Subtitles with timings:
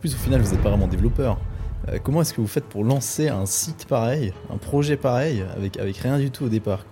[0.00, 1.38] Plus, au final, vous n'êtes pas vraiment développeur.
[1.88, 5.96] Euh, comment est-ce que vous faites pour lancer un site pareil, un projet pareil, avec,
[5.96, 6.84] rien du tout au départ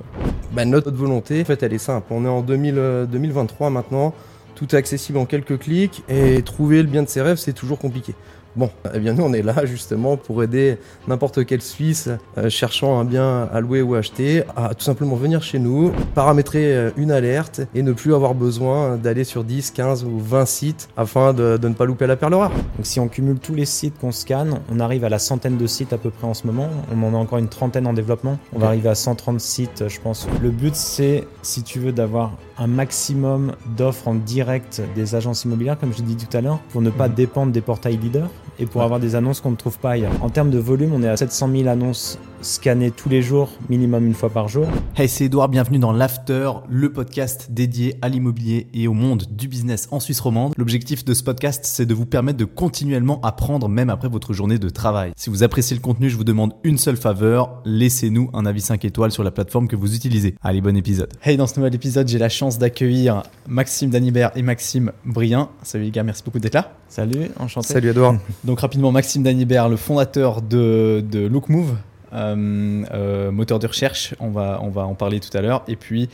[0.52, 2.06] bah, notre volonté, en fait, elle est simple.
[2.10, 4.14] On est en 2000, 2023 maintenant.
[4.54, 7.78] Tout est accessible en quelques clics et trouver le bien de ses rêves, c'est toujours
[7.78, 8.14] compliqué.
[8.56, 10.78] Bon, eh bien nous on est là justement pour aider
[11.08, 15.42] n'importe quel Suisse euh, cherchant un bien à louer ou acheter à tout simplement venir
[15.42, 20.04] chez nous, paramétrer euh, une alerte et ne plus avoir besoin d'aller sur 10, 15
[20.04, 22.50] ou 20 sites afin de, ne pas louper la perle rare.
[22.50, 25.66] Donc si on cumule tous les sites qu'on scanne, on arrive à la centaine de
[25.66, 26.70] sites à peu près en ce moment.
[26.94, 28.38] On en a encore une trentaine en développement.
[28.54, 30.26] On va arriver à 130 sites, je pense.
[30.42, 35.78] Le but c'est, si tu veux, d'avoir un maximum d'offres en direct des agences immobilières,
[35.78, 37.14] comme je l'ai dit tout à l'heure, pour ne pas mhm.
[37.14, 40.12] dépendre des portails leaders et pour avoir des annonces qu'on ne trouve pas ailleurs.
[40.22, 44.06] En termes de volume, on est à 700 000 annonces scanner tous les jours, minimum
[44.06, 44.66] une fois par jour.
[44.94, 49.48] Hey, c'est Edouard, bienvenue dans l'After, le podcast dédié à l'immobilier et au monde du
[49.48, 50.52] business en Suisse romande.
[50.56, 54.58] L'objectif de ce podcast, c'est de vous permettre de continuellement apprendre même après votre journée
[54.58, 55.12] de travail.
[55.16, 58.84] Si vous appréciez le contenu, je vous demande une seule faveur, laissez-nous un avis 5
[58.84, 60.36] étoiles sur la plateforme que vous utilisez.
[60.42, 61.12] Allez, bon épisode.
[61.22, 65.50] Hey, dans ce nouvel épisode, j'ai la chance d'accueillir Maxime Danibert et Maxime Brien.
[65.62, 66.72] Salut les gars, merci beaucoup d'être là.
[66.88, 67.68] Salut, enchanté.
[67.68, 68.16] Salut Edouard.
[68.44, 71.76] Donc rapidement, Maxime Danibert, le fondateur de, de Lookmove.
[72.12, 75.64] Euh, euh, moteur de recherche, on va, on va en parler tout à l'heure.
[75.68, 76.08] Et puis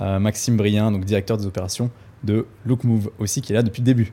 [0.00, 1.90] euh, Maxime Brien, donc directeur des opérations
[2.24, 4.12] de Lookmove aussi, qui est là depuis le début.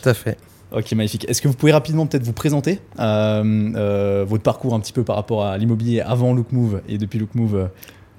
[0.00, 0.36] Tout à fait.
[0.70, 1.28] Ok, magnifique.
[1.28, 5.44] Est-ce que vous pouvez rapidement peut-être vous présenter votre parcours un petit peu par rapport
[5.44, 7.70] à l'immobilier avant Lookmove et depuis Lookmove,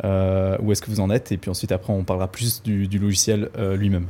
[0.03, 2.99] où est-ce que vous en êtes Et puis ensuite, après, on parlera plus du, du
[2.99, 4.07] logiciel lui-même.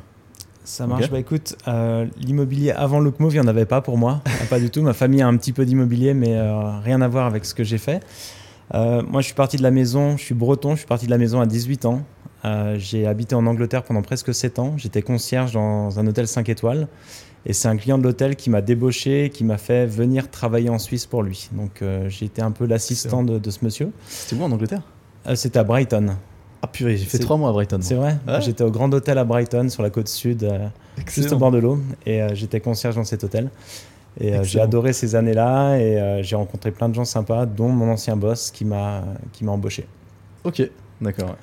[0.69, 1.09] Ça marche.
[1.09, 4.21] Bah écoute, euh, l'immobilier avant Lookmove, il n'y en avait pas pour moi.
[4.51, 4.83] pas du tout.
[4.83, 7.63] Ma famille a un petit peu d'immobilier, mais euh, rien à voir avec ce que
[7.63, 8.03] j'ai fait.
[8.75, 11.11] Euh, moi, je suis parti de la maison, je suis breton, je suis parti de
[11.11, 12.03] la maison à 18 ans.
[12.75, 14.75] j'ai habité en Angleterre pendant presque 7 ans.
[14.77, 16.87] J'étais concierge dans un hôtel 5 étoiles.
[17.47, 20.77] Et c'est un client de l'hôtel qui m'a débauché, qui m'a fait venir travailler en
[20.77, 21.49] Suisse pour lui.
[21.53, 23.91] Donc j'ai été un peu l'assistant de, de, ce monsieur.
[24.07, 24.83] C'était où en Angleterre?
[25.35, 26.15] C'était à Brighton.
[26.61, 27.79] Ah purée, j'ai fait trois mois à Brighton.
[27.81, 30.67] C'est vrai J'étais au Grand Hôtel à Brighton, sur la côte sud, euh,
[31.07, 31.79] juste au bord de l'eau.
[32.05, 33.49] Et euh, j'étais concierge dans cet hôtel.
[34.19, 37.89] Et euh, j'ai adoré ces années-là et j'ai rencontré plein de gens sympas, dont mon
[37.91, 39.03] ancien boss qui m'a
[39.47, 39.87] embauché.
[40.43, 40.61] Ok,
[40.99, 41.35] d'accord.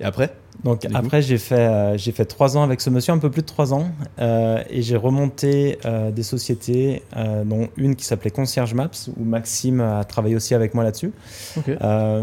[0.00, 0.34] Et après?
[0.64, 3.46] Donc après, j'ai fait, j'ai fait trois ans avec ce monsieur, un peu plus de
[3.46, 3.90] trois ans.
[4.18, 5.78] et j'ai remonté
[6.12, 7.02] des sociétés,
[7.44, 11.12] dont une qui s'appelait Concierge Maps, où Maxime a travaillé aussi avec moi là-dessus.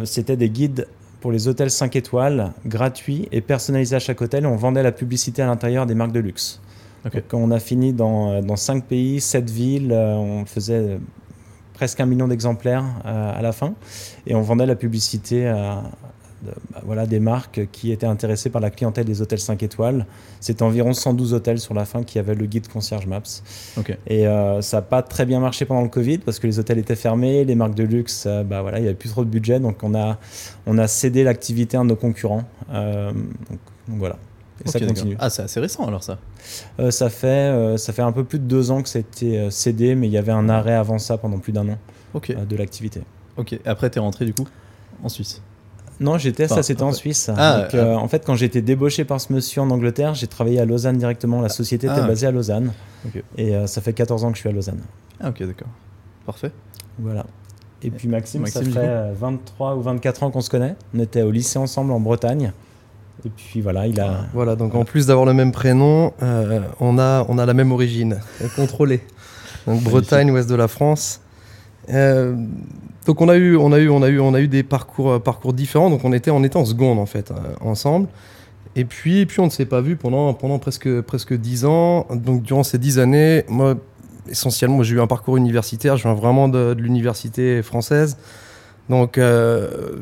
[0.05, 0.87] C'était des guides
[1.19, 4.45] pour les hôtels 5 étoiles, gratuits et personnalisés à chaque hôtel.
[4.45, 6.61] on vendait la publicité à l'intérieur des marques de luxe.
[7.27, 10.99] quand on a fini dans, dans 5 pays, 7 villes, euh, on faisait
[11.73, 13.73] presque un million d'exemplaires euh, à la fin.
[14.25, 15.83] Et on vendait la publicité à,
[16.43, 20.05] bah, voilà, des marques qui étaient intéressées par la clientèle des hôtels 5 étoiles.
[20.39, 23.21] C'était environ 112 hôtels sur la fin qui avaient le guide Concierge Maps.
[24.05, 26.77] Et euh, ça n'a pas très bien marché pendant le Covid parce que les hôtels
[26.77, 29.29] étaient fermés, les marques de luxe, euh, bah, voilà, il n'y avait plus trop de
[29.29, 29.59] budget.
[29.59, 30.19] Donc on a,
[30.67, 32.43] on a cédé l'activité à nos concurrents.
[32.71, 34.17] Euh, donc, voilà.
[34.63, 35.15] Et ça continue.
[35.19, 36.17] Ah, c'est assez récent alors ça
[36.89, 40.11] ça, fait, ça fait un peu plus de deux ans que c'était cédé, mais il
[40.11, 41.77] y avait un arrêt avant ça pendant plus d'un an
[42.15, 43.01] de l'activité.
[43.35, 44.47] Ok, après tu es rentré du coup
[45.03, 45.41] en Suisse
[45.99, 47.31] non, j'étais, ça c'était en Suisse.
[47.35, 50.59] Ah, euh, en fait, quand j'ai été débauché par ce monsieur en Angleterre, j'ai travaillé
[50.59, 51.41] à Lausanne directement.
[51.41, 52.73] La société était ah, basée à Lausanne.
[53.37, 54.81] Et euh, ça fait 14 ans que je suis à Lausanne.
[55.19, 55.69] Ah, ok, d'accord.
[56.25, 56.51] Parfait.
[56.99, 57.25] Voilà.
[57.83, 60.75] Et puis Maxime, ça fait 23 ou 24 ans qu'on se connaît.
[60.95, 62.51] On était au lycée ensemble en Bretagne.
[63.25, 64.21] Et puis voilà, il a.
[64.21, 67.53] Ah, voilà, donc en plus d'avoir le même prénom, euh, on, a, on a la
[67.53, 68.19] même origine,
[68.55, 69.01] contrôlée.
[69.65, 71.21] Donc Bretagne, ouest de la France.
[71.89, 72.35] Euh,
[73.07, 75.11] donc on a eu, on a eu, on a eu, on a eu des parcours,
[75.11, 75.89] euh, différents.
[75.89, 78.09] Donc on était, on était en seconde en fait euh, ensemble.
[78.75, 82.05] Et puis, puis on ne s'est pas vu pendant, pendant presque, presque 10 ans.
[82.13, 83.75] Donc durant ces 10 années, moi,
[84.29, 85.95] essentiellement, j'ai eu un parcours universitaire.
[85.95, 88.17] Je viens vraiment de, l'université française.
[88.89, 89.19] Donc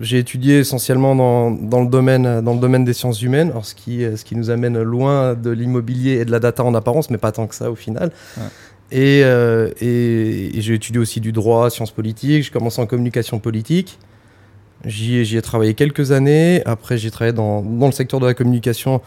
[0.02, 4.04] j'ai étudié essentiellement dans, dans, le domaine, dans le domaine des sciences humaines, ce, qui,
[4.16, 7.32] ce qui nous amène loin de l'immobilier et de la data en apparence, mais pas
[7.32, 8.12] tant que ça au final.
[8.94, 12.44] Euh, et, j'ai étudié aussi du droit, sciences politiques.
[12.44, 14.00] J'ai commencé en communication politique.
[14.84, 16.62] J'y ai, ai, travaillé quelques années.
[16.66, 19.02] Après, j'ai travaillé dans, le secteur de la communication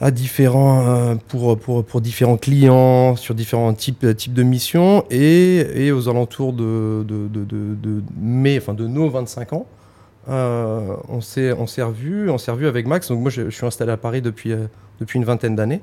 [0.00, 5.04] à différents, euh, pour, différents clients, sur différents types, types de missions.
[5.10, 9.66] Et, aux alentours de, de, nos 25 ans,
[10.28, 11.52] euh, on s'est
[11.82, 13.08] revu, on s'est revu avec Max.
[13.08, 14.66] Donc moi, je, suis installé à Paris euh,
[15.00, 15.80] depuis une vingtaine d'années.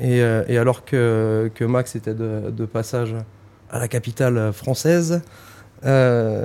[0.00, 3.14] Euh, et, alors que, Max était de, passage
[3.70, 5.22] à la capitale française,
[5.84, 6.44] euh,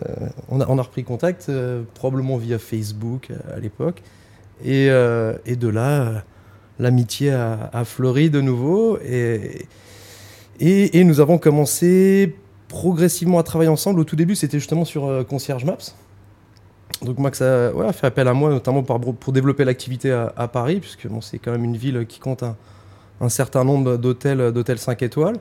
[0.50, 4.02] on, a, repris contact, euh, probablement via Facebook à l'époque.
[4.64, 6.24] Et, de là,
[6.80, 8.98] l'amitié a, fleuri de nouveau.
[9.00, 9.68] Et,
[11.04, 12.36] nous avons commencé
[12.68, 14.00] progressivement à travailler ensemble.
[14.00, 15.78] Au tout début, c'était justement sur Concierge Maps.
[17.02, 21.38] Donc Max a fait appel à moi, notamment pour développer l'activité à, Paris, puisque c'est
[21.38, 22.56] quand même une ville qui compte un,
[23.22, 25.38] un certain nombre d'hôtels d'hôtels 5 étoiles.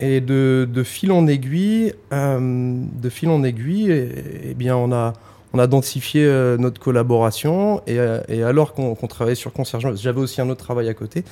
[0.00, 5.12] Et de, fil en aiguille, euh, de fil en aiguille, eh, eh bien, on a,
[5.52, 7.80] on a densifié euh, notre collaboration.
[7.86, 11.24] Et, euh, et alors qu'on travaillait sur Concierge j'avais aussi un autre travail à côté.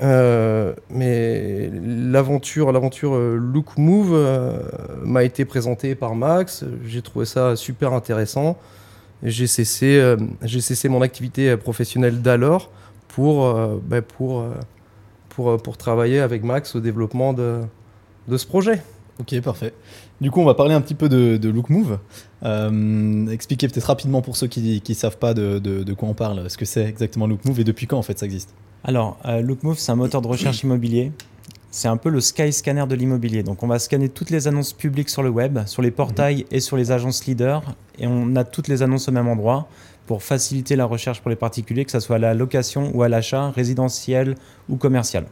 [0.00, 4.60] Mais l'aventure, l'aventure Look Move
[5.04, 6.64] m'a été présentée par Max.
[6.84, 8.58] J'ai trouvé ça super intéressant.
[9.22, 12.70] J'ai cessé, j'ai cessé mon activité professionnelle d'alors
[13.14, 14.50] pour, euh, bah, pour, euh,
[15.28, 17.60] pour, euh, pour travailler avec Max au développement de,
[18.28, 18.82] de ce projet.
[19.20, 19.72] Ok, parfait.
[20.20, 21.98] Du coup, on va parler un petit peu de, de LookMove.
[22.44, 26.14] Euh, expliquez peut-être rapidement pour ceux qui ne savent pas de, de- de quoi on
[26.14, 28.54] parle, ce que c'est exactement LookMove et depuis quand en fait ça existe?
[28.84, 31.12] Alors, euh, LookMove, c'est un moteur de recherche immobilier.
[31.70, 33.42] C'est un peu le sky scanner de l'immobilier.
[33.42, 36.60] Donc, on va scanner toutes les annonces publiques sur le web, sur les portails et
[36.60, 37.62] sur les agences leaders.
[37.98, 39.68] Et on a toutes les annonces au même endroit
[40.06, 43.08] pour faciliter la recherche pour les particuliers, que ce soit à la location ou à
[43.08, 44.34] l'achat, résidentiel
[44.68, 45.24] ou commercial.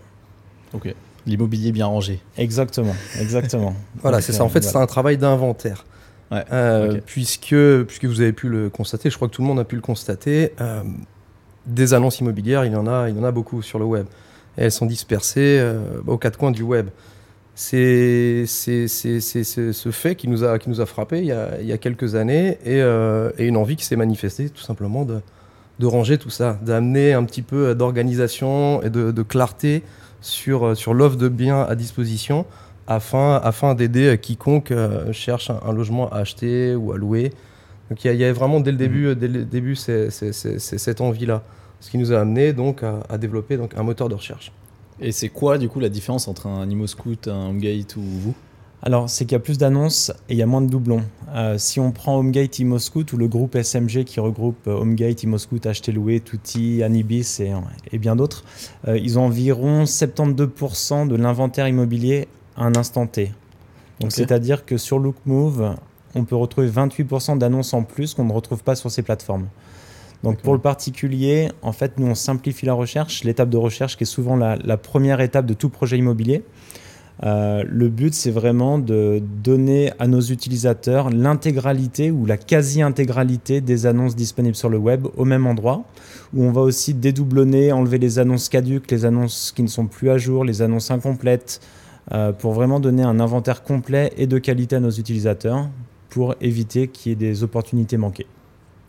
[0.72, 0.94] Ok.
[1.26, 2.20] L'immobilier bien rangé.
[2.38, 3.74] Exactement, exactement.
[4.02, 4.42] Voilà, c'est ça.
[4.42, 4.72] En euh, fait, voilà.
[4.72, 5.84] c'est un travail d'inventaire.
[6.30, 7.56] Ouais, Euh, puisque,
[7.86, 9.82] puisque vous avez pu le constater, je crois que tout le monde a pu le
[9.82, 10.82] constater, euh,
[11.66, 14.06] des annonces immobilières, il y, en a, il y en a beaucoup sur le web.
[14.56, 16.88] Et elles sont dispersées euh, aux quatre coins du web.
[17.54, 21.72] C'est ce fait qui nous a, qui nous a frappé il y a, il y
[21.72, 25.20] a quelques années et, euh, et une envie qui s'est manifestée tout simplement de,
[25.80, 29.82] de ranger tout ça, d'amener un petit peu d'organisation et de, clarté
[30.20, 32.44] sur, euh, sur l'offre de biens à disposition
[32.86, 37.32] afin, afin d'aider quiconque euh, cherche un, logement à acheter ou à louer.
[37.88, 41.42] Donc il y, avait vraiment dès le début, euh, début cette envie-là,
[41.80, 44.52] ce qui nous a amené donc à, à développer donc, un moteur de recherche.
[45.00, 48.34] Et c'est quoi du coup la différence entre un ImmoScout, un HomeGate ou vous?
[48.82, 51.02] Alors, c'est qu'il y a plus d'annonces et il y a moins de doublons.
[51.34, 55.66] Euh, si on prend HomeGate, ImmoScout ou le groupe SMG qui regroupe euh, HomeGate, ImmoScout,
[55.66, 57.52] Acheter Louer, Tutti, Anibis et,
[57.92, 58.42] et bien d'autres,
[58.88, 62.26] euh, ils ont environ 72% de l'inventaire immobilier
[62.56, 63.32] à un instant T.
[64.00, 65.76] Donc, c'est-à-dire que sur LookMove,
[66.14, 69.48] on peut retrouver 28% d'annonces en plus qu'on ne retrouve pas sur ces plateformes.
[70.22, 74.04] Donc pour le particulier, en fait, nous on simplifie la recherche, l'étape de recherche qui
[74.04, 76.42] est souvent la, la première étape de tout projet immobilier.
[77.22, 83.86] Euh, le but, c'est vraiment de donner à nos utilisateurs l'intégralité ou la quasi-intégralité des
[83.86, 85.84] annonces disponibles sur le web au même endroit,
[86.34, 90.10] où on va aussi dédoublonner, enlever les annonces caduques, les annonces qui ne sont plus
[90.10, 91.60] à jour, les annonces incomplètes,
[92.12, 95.68] euh, pour vraiment donner un inventaire complet et de qualité à nos utilisateurs,
[96.08, 98.26] pour éviter qu'il y ait des opportunités manquées.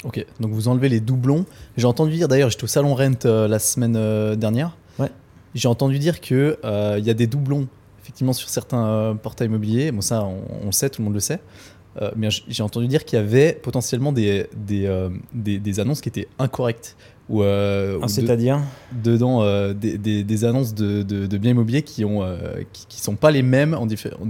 [0.03, 1.45] Ok, donc vous enlevez les doublons.
[1.77, 4.75] J'ai entendu dire, d'ailleurs, j'étais au salon Rent euh, la semaine euh, dernière.
[4.98, 5.09] Ouais.
[5.53, 7.68] J'ai entendu dire que euh, il y a des doublons
[8.01, 9.92] effectivement sur certains portails immobiliers.
[9.92, 11.39] Bon, ça, on, on le sait, tout le monde le sait.
[12.01, 12.11] Euh,
[12.47, 16.27] j'ai entendu dire qu'il y avait potentiellement des, des, euh, des, des annonces qui étaient
[16.39, 16.95] incorrectes.
[17.29, 18.59] Ou, euh, Ah, de- C'est-à-dire
[19.03, 22.21] dedans euh, des, des- annonces de, de- de biens immobiliers qui ont
[22.73, 23.88] qui, qui sont pas les mêmes en,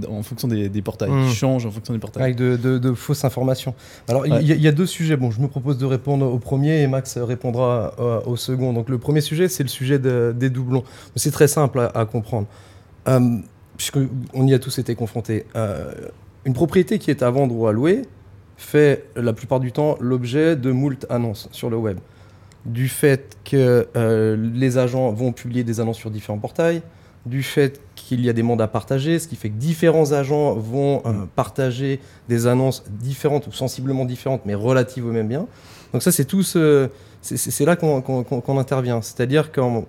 [0.08, 1.28] en, fonction des, portails, Mm.
[1.28, 2.22] qui changent en fonction des portails.
[2.22, 3.74] Avec de, de- fausses informations.
[4.08, 4.44] Alors, il Ouais.
[4.44, 5.16] y, a- il y a deux sujets.
[5.16, 7.94] Bon, je me propose de répondre au premier et Max répondra
[8.26, 8.72] au second.
[8.72, 10.84] Donc, le premier sujet, c'est le sujet de- des doublons.
[11.16, 12.46] C'est très simple à, à comprendre.
[13.76, 15.46] Puisqu'on y a tous été confrontés.
[16.44, 18.02] Une propriété qui est à vendre ou à louer
[18.56, 21.98] fait la plupart du temps l'objet de moult annonces sur le web.
[22.66, 26.82] Du fait que euh, les agents vont publier des annonces sur différents portails,
[27.26, 31.02] du fait qu'il y a des mandats partagés, ce qui fait que différents agents vont
[31.06, 35.46] euh, partager des annonces différentes ou sensiblement différentes, mais relatives au même bien.
[35.92, 36.88] Donc ça, c'est tout ce-
[37.20, 39.02] c'est- là qu'on intervient.
[39.02, 39.84] C'est-à-dire qu'en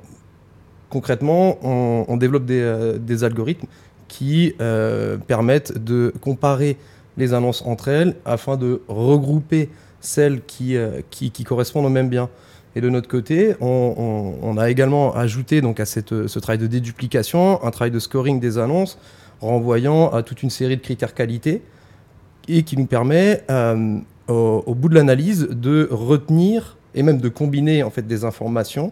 [0.90, 3.66] concrètement, on, développe des, euh, des algorithmes
[4.14, 6.78] qui euh, permettent de comparer
[7.18, 9.70] les annonces entre elles afin de regrouper
[10.02, 12.30] celles qui, euh, qui, correspondent au même bien.
[12.76, 17.64] Et de notre côté, on a également ajouté donc, à cette, ce travail de déduplication
[17.64, 19.00] un travail de scoring des annonces,
[19.42, 21.64] renvoyant à toute une série de critères qualité,
[22.48, 27.30] et qui nous permet, euh, au, au bout de l'analyse, de retenir et même de
[27.30, 28.92] combiner en fait, des informations,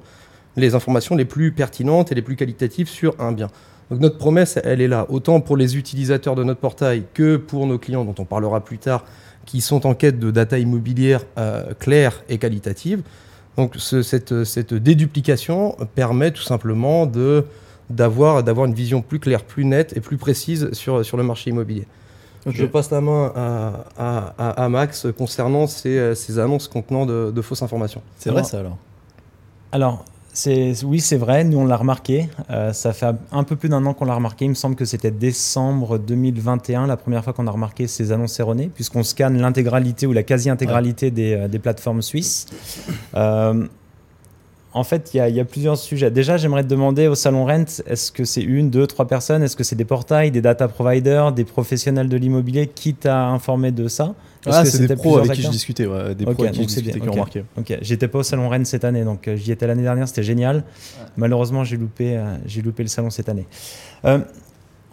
[0.56, 3.50] les informations les plus pertinentes et les plus qualitatives sur un bien.
[3.92, 7.68] Donc notre promesse, elle est là, autant pour les utilisateurs de notre portail que pour
[7.68, 9.04] nos clients, dont on parlera plus tard,
[9.46, 13.02] qui sont en quête de data immobilière euh, claire et qualitative.
[13.58, 17.46] Donc ce- cette, cette déduplication permet tout simplement de
[17.90, 21.50] d'avoir d'avoir une vision plus claire, plus nette et plus précise sur, sur le marché
[21.50, 21.86] immobilier.
[22.48, 27.32] Je passe la main à, à- à- à Max concernant ces, ces annonces contenant de,
[27.36, 28.02] de fausses informations.
[28.18, 28.78] C'est vrai ça alors?
[29.74, 30.06] Alors,
[30.84, 31.44] oui, c'est vrai.
[31.44, 32.30] Nous, on l'a remarqué.
[32.50, 34.46] Euh, ça fait un peu plus d'un an qu'on l'a remarqué.
[34.46, 38.40] Il me semble que c'était décembre 2021, la première fois qu'on a remarqué ces annonces
[38.40, 42.48] erronées, puisqu'on scanne l'intégralité ou la quasi-intégralité des, euh, plateformes suisses.
[43.16, 43.68] Euh,
[44.74, 46.12] en fait, il y, a plusieurs sujets.
[46.12, 49.44] Déjà, j'aimerais te demander au salon Rent, est-ce que c'est une, deux, trois personnes?
[49.44, 52.68] Est-ce que c'est des portails, des data providers, des professionnels de l'immobilier?
[52.68, 54.16] Qui t'a informé de ça?
[54.46, 55.84] Ah, c'est des pros avec qui je discutais,
[56.16, 57.44] des pros avec qui je discutais qui ont remarqué.
[57.58, 60.24] Ok, j'étais pas au salon Rennes cette année, donc euh, j'y étais l'année dernière, c'était
[60.24, 60.64] génial.
[61.18, 63.46] Malheureusement, j'ai loupé, euh, j'ai loupé le salon cette année.
[64.06, 64.20] Euh,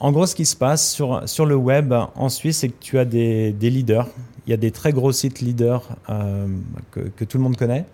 [0.00, 2.98] en gros, ce qui se passe sur, sur le web en Suisse, c'est que tu
[2.98, 4.08] as des, des, leaders.
[4.46, 5.82] Il y a des très gros sites leaders
[6.92, 7.84] que, que, tout le monde connaît.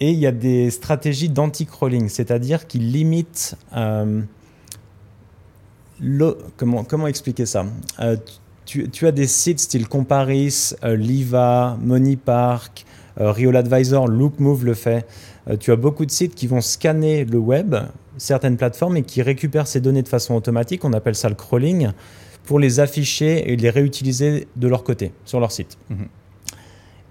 [0.00, 3.56] Et il y a des stratégies d'anti-crawling, c'est-à-dire qui limitent.
[6.00, 7.64] Le, comment, comment expliquer ça?
[8.66, 12.86] Tu, as des sites style Comparis, euh, Liva, MoneyPark,
[13.20, 15.06] euh, Real Advisor, LookMove le fait.
[15.48, 17.76] Euh, tu as beaucoup de sites qui vont scanner le web,
[18.16, 20.84] certaines plateformes, et qui récupèrent ces données de façon automatique.
[20.84, 21.90] On appelle ça le crawling
[22.44, 25.76] pour les afficher et les réutiliser de leur côté, sur leur site.
[25.90, 26.08] Mhm.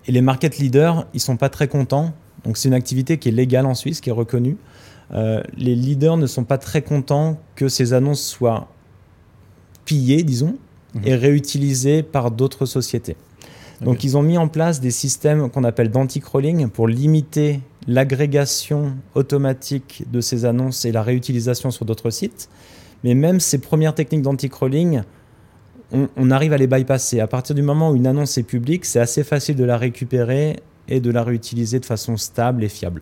[0.08, 2.14] Et les market leaders, ils sont pas très contents.
[2.46, 4.58] Donc c'est une activité qui est légale en Suisse, qui est reconnue.
[5.12, 8.68] les leaders ne sont pas très contents que ces annonces soient
[9.86, 10.56] pillées, disons,
[11.06, 13.16] et réutilisés par d'autres sociétés.
[13.82, 20.06] Donc ils ont mis en place des systèmes qu'on appelle d'anti-crawling pour limiter l'agrégation automatique
[20.10, 22.50] de ces annonces et la réutilisation sur d'autres sites.
[23.04, 25.02] Mais même ces premières techniques d'anti-crawling,
[25.92, 27.20] on, on, arrive à les bypasser.
[27.20, 30.58] À partir du moment où une annonce est publique, c'est assez facile de la récupérer
[30.88, 33.02] et de la réutiliser de façon stable et fiable.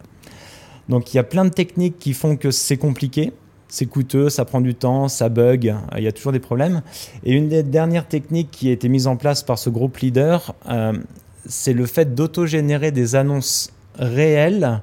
[0.90, 3.32] Donc il y a plein de techniques qui font que c'est compliqué
[3.72, 6.82] c'est coûteux, ça prend du temps, ça bug, il y a toujours des problèmes.
[7.24, 10.54] Et une des dernières techniques qui a été mise en place par ce groupe leader,
[10.70, 10.94] euh,
[11.46, 14.82] c'est le fait d'autogénérer des annonces réelles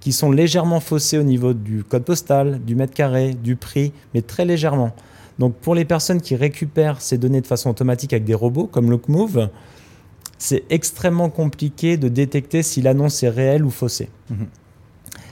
[0.00, 4.22] qui sont légèrement faussées au niveau du code postal, du mètre carré, du prix, mais
[4.22, 4.92] très légèrement.
[5.38, 8.90] Donc pour les personnes qui récupèrent ces données de façon automatique avec des robots comme
[8.90, 9.50] LookMove,
[10.38, 14.08] c'est extrêmement compliqué de détecter si l'annonce est réelle ou faussée.
[14.30, 14.46] Mhm.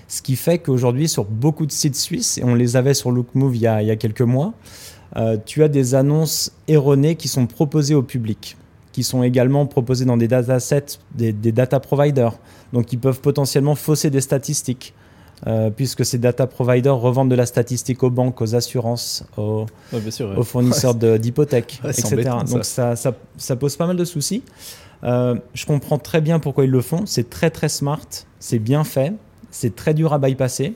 [0.08, 3.56] Ce qui fait qu'aujourd'hui, sur beaucoup de sites suisses, et on les avait sur LookMove
[3.56, 4.52] il y a, il y a quelques mois,
[5.16, 8.56] euh, tu as des annonces erronées qui sont proposées au public,
[8.92, 12.38] qui sont également proposées dans des datasets, des, des data providers,
[12.72, 14.94] donc qui peuvent potentiellement fausser des statistiques.
[15.46, 19.66] Euh, puisque ces data providers revendent de la statistique aux banques, aux assurances, aux,
[20.36, 22.30] aux fournisseurs d'hypothèques, etc.
[22.48, 22.96] Donc ça.
[22.96, 24.42] Ça, ça, pose pas mal de soucis.
[25.04, 27.06] Euh, je comprends très bien pourquoi ils le font.
[27.06, 28.06] C'est très très smart,
[28.38, 29.12] c'est bien fait.
[29.50, 30.74] C'est très dur à bypasser.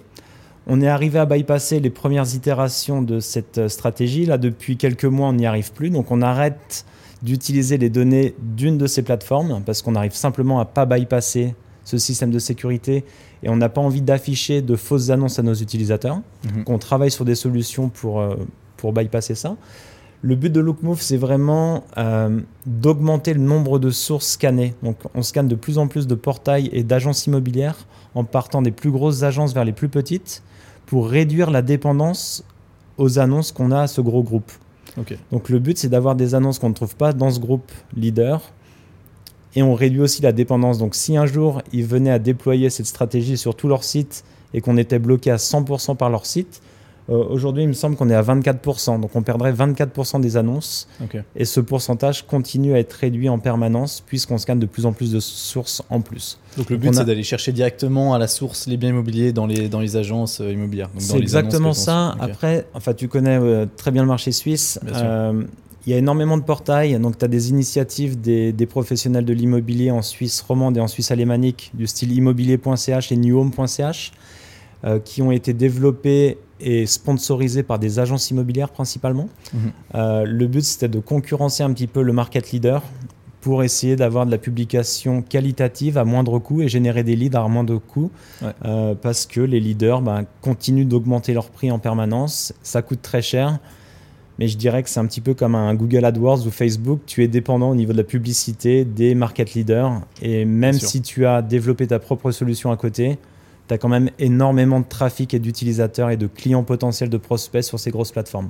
[0.67, 4.27] On est arrivé à bypasser les premières itérations de cette euh, stratégie.
[4.27, 5.91] Là, depuis quelques mois, on n'y arrive plus.
[5.91, 6.85] Donc, on arrête
[7.23, 11.55] d'utiliser les données d'une de ces plateformes parce qu'on n'arrive simplement à pas bypasser
[11.85, 13.05] ce système de sécurité
[13.43, 16.21] et on n'a pas envie d'afficher de fausses annonces à nos utilisateurs.
[16.45, 16.65] Mhm.
[16.67, 18.37] On travaille sur des solutions pour, euh,
[18.77, 19.57] pour bypasser ça.
[20.23, 24.75] Le but de LookMove, c'est vraiment euh, d'augmenter le nombre de sources scannées.
[24.83, 28.73] Donc, on scanne de plus en plus de portails et d'agences immobilières en partant des
[28.73, 30.43] plus grosses agences vers les plus petites
[30.87, 32.45] pour réduire la dépendance
[32.97, 34.51] aux annonces qu'on a à ce gros groupe.
[35.31, 38.43] Donc, le but, c'est d'avoir des annonces qu'on ne trouve pas dans ce groupe leader
[39.55, 40.79] et on réduit aussi la dépendance.
[40.79, 44.61] Donc, si un jour ils venaient à déployer cette stratégie sur tout leur site et
[44.61, 46.61] qu'on était bloqué à 100% par leur site,
[47.09, 50.89] aujourd'hui, il me semble qu'on est à 24%, donc on perdrait 24% des annonces.
[51.37, 55.13] Et ce pourcentage continue à être réduit en permanence puisqu'on scanne de plus en plus
[55.13, 56.39] de sources en plus.
[56.57, 59.69] Donc le but, c'est d'aller chercher directement à la source les biens immobiliers dans les,
[59.69, 60.91] dans les agences euh, immobilières.
[60.99, 62.15] C'est exactement ça.
[62.21, 64.79] Après, enfin, tu connais euh, très bien le marché suisse.
[64.85, 69.33] il y a énormément de portails, donc tu as des initiatives des, des professionnels de
[69.33, 74.13] l'immobilier en Suisse romande et en Suisse alémanique, du style immobilier.ch et newhome.ch,
[75.05, 79.29] qui ont été développés et sponsorisé par des agences immobilières principalement.
[79.53, 79.61] Mhm.
[79.95, 82.83] Euh, le but, c'était de concurrencer un petit peu le market leader
[83.41, 87.47] pour essayer d'avoir de la publication qualitative à moindre coût et générer des leads à
[87.47, 88.11] moindre coût
[88.65, 92.53] euh, parce que les leaders ben, continuent d'augmenter leur prix en permanence.
[92.63, 93.59] Ça coûte très cher.
[94.39, 97.01] Mais je dirais que c'est un petit peu comme un Google AdWords ou Facebook.
[97.07, 100.01] Tu es dépendant au niveau de la publicité des market leaders.
[100.23, 103.19] Et même si tu as développé ta propre solution à côté,
[103.69, 107.63] tu as quand même énormément de trafic et d'utilisateurs et de clients potentiels de prospects
[107.63, 108.49] sur ces grosses plateformes.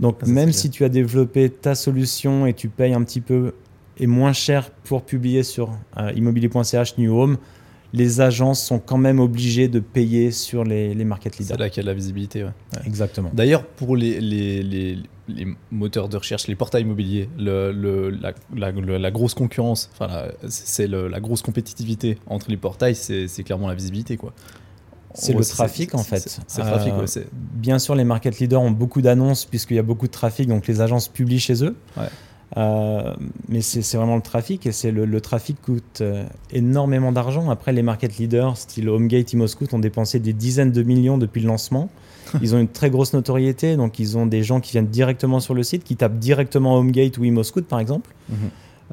[0.00, 3.54] Donc même si tu as développé ta solution et tu payes un petit peu
[3.98, 7.36] et moins cher pour publier sur euh, immobilier.ch New Home,
[7.92, 11.58] les agences sont quand même obligées de payer sur les, les market C'est leaders.
[11.58, 12.42] là qu'il y a de la visibilité.
[12.42, 12.50] ouais.
[12.86, 13.30] Exactement.
[13.32, 18.32] D'ailleurs, pour les, les, les, les moteurs de recherche, les portails immobiliers, le, le- la,
[18.54, 23.68] la- le- la grosse concurrence, enfin, c'est la grosse compétitivité entre les portails, c'est clairement
[23.68, 24.16] la visibilité.
[24.16, 24.32] quoi.
[25.16, 26.18] C'est le trafic, en fait.
[26.28, 29.78] C'est c'est trafic, Euh, ouais, Bien sûr, les market leaders ont beaucoup d'annonces puisqu'il y
[29.78, 31.76] a beaucoup de trafic, donc les agences publient chez eux.
[31.96, 32.04] Ouais.
[32.56, 33.14] Euh,
[33.48, 37.48] mais c'est vraiment le trafic et c'est le, le trafic coûte euh, énormément d'argent.
[37.50, 41.48] Après, les market leaders, style Homegate, Imoscoot, ont dépensé des dizaines de millions depuis le
[41.48, 41.90] lancement.
[42.42, 45.54] Ils ont une très grosse notoriété, donc ils ont des gens qui viennent directement sur
[45.54, 48.10] le site, qui tapent directement Homegate ou Imoscoot par exemple.
[48.28, 48.36] Mhm.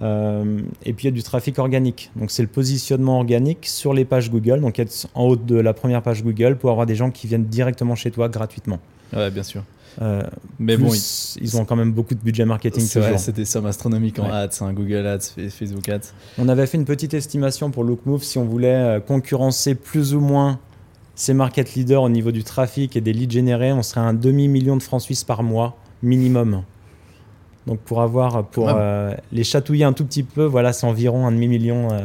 [0.02, 2.12] Euh, et puis il y a du trafic organique.
[2.16, 4.62] Donc c'est le positionnement organique sur les pages Google.
[4.62, 7.46] Donc être en haut de la première page Google pour avoir des gens qui viennent
[7.46, 8.80] directement chez toi gratuitement.
[9.14, 9.64] Ouais, bien sûr.
[10.02, 10.22] Euh,
[10.58, 10.90] Mais bon,
[11.42, 12.82] ils ont quand même beaucoup de budget marketing
[13.18, 14.32] c'est des sommes astronomiques en Ouais.
[14.32, 16.14] ads, hein, Google Ads, Fa- Facebook Ads.
[16.38, 20.22] On avait fait une petite estimation pour Lookmove si on voulait euh, concurrencer plus ou
[20.22, 20.60] moins
[21.16, 24.14] ces market leaders au niveau du trafic et des leads générés, on serait à un
[24.14, 26.64] demi-million de francs suisses par mois minimum.
[27.68, 31.32] Donc pour avoir pour euh, les chatouiller un tout petit peu, voilà, c'est environ un
[31.32, 32.00] demi-million euh,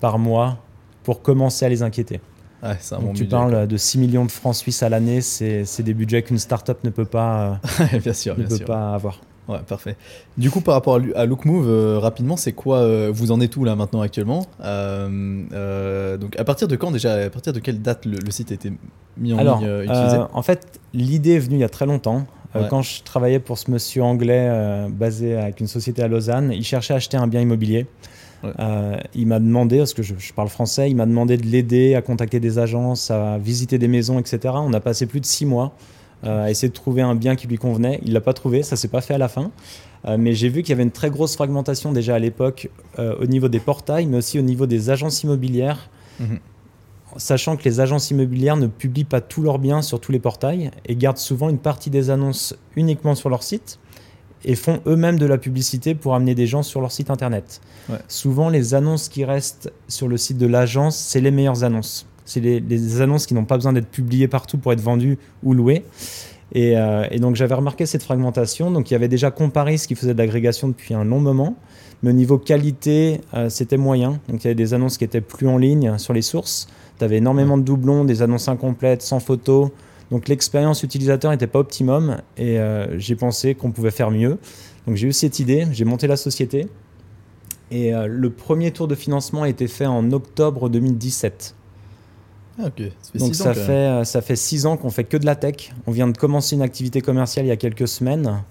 [0.00, 0.58] par mois
[1.02, 2.20] pour commencer à les inquiéter.
[2.62, 4.88] Ouais, c'est un Donc bon tu budget, parles de 6 millions de francs suisses à
[4.88, 7.98] l'année, c'est des budgets qu'une startup ne peut pas, quoi.
[7.98, 8.66] bien sûr, euh, ne bien peut sûr.
[8.66, 9.20] pas avoir.
[9.50, 9.96] Ouais, parfait.
[10.38, 13.64] Du coup, par rapport à, Lookmove, euh, rapidement, c'est quoi euh, Vous en êtes où
[13.64, 14.46] là maintenant actuellement?
[14.62, 18.30] Euh, euh, Donc, à partir de quand déjà À partir de quelle date le, le
[18.30, 18.72] site a été
[19.16, 20.18] mis en Alors, ligne, utilisé?
[20.32, 22.26] en fait, l'idée est venue il y a très longtemps.
[22.54, 22.62] Ouais.
[22.70, 26.94] Quand je travaillais pour ce monsieur anglais basé avec une société à Lausanne, il cherchait
[26.94, 27.86] à acheter un bien immobilier.
[28.44, 28.50] Ouais.
[29.14, 32.02] Il m'a demandé, parce que je, je parle français, il m'a demandé de l'aider à
[32.02, 34.54] contacter des agences, à visiter des maisons, etc.
[34.56, 35.72] On a passé plus de six mois
[36.24, 38.00] euh, à essayer de trouver un bien qui lui convenait.
[38.04, 39.50] Il l'a pas trouvé, ça s'est pas fait à la fin.
[40.06, 43.14] Euh, mais j'ai vu qu'il y avait une très grosse fragmentation déjà à l'époque euh,
[43.20, 46.38] au niveau des portails, mais aussi au niveau des agences immobilières Mhm.
[47.16, 50.70] sachant que les agences immobilières ne publient pas tous leurs biens sur tous les portails
[50.86, 53.78] et gardent souvent une partie des annonces uniquement sur leur site
[54.44, 57.60] et font eux-mêmes de la publicité pour amener des gens sur leur site internet.
[57.88, 57.96] Ouais.
[58.08, 62.06] Souvent, les annonces qui restent sur le site de l'agence, c'est les meilleures annonces.
[62.30, 65.82] C'est les, annonces qui n'ont pas besoin d'être publiées partout pour être vendues ou louées.
[66.52, 68.70] Et, euh, donc j'avais remarqué cette fragmentation.
[68.70, 71.56] Donc il y avait déjà Comparis qui faisait de l'agrégation depuis un long moment.
[72.04, 74.20] Mais au niveau qualité, euh, c'était moyen.
[74.28, 76.68] Donc il y avait des annonces qui étaient plus en ligne sur les sources.
[77.00, 79.70] Tu avais énormément de doublons, des annonces incomplètes, sans photos.
[80.12, 82.18] Donc l'expérience utilisateur n'était pas optimum.
[82.36, 84.38] Et euh, j'ai pensé qu'on pouvait faire mieux.
[84.86, 86.68] Donc j'ai eu cette idée, j'ai monté la société.
[87.72, 91.54] Et le premier tour de financement a été fait en octobre 2017.
[92.60, 92.82] Ah, ok.
[93.00, 95.16] Ça fait Donc six ans, ça fait, euh, ça fait six ans qu'on fait que
[95.16, 95.72] de la tech.
[95.86, 98.42] On vient de commencer une activité commerciale il y a quelques semaines.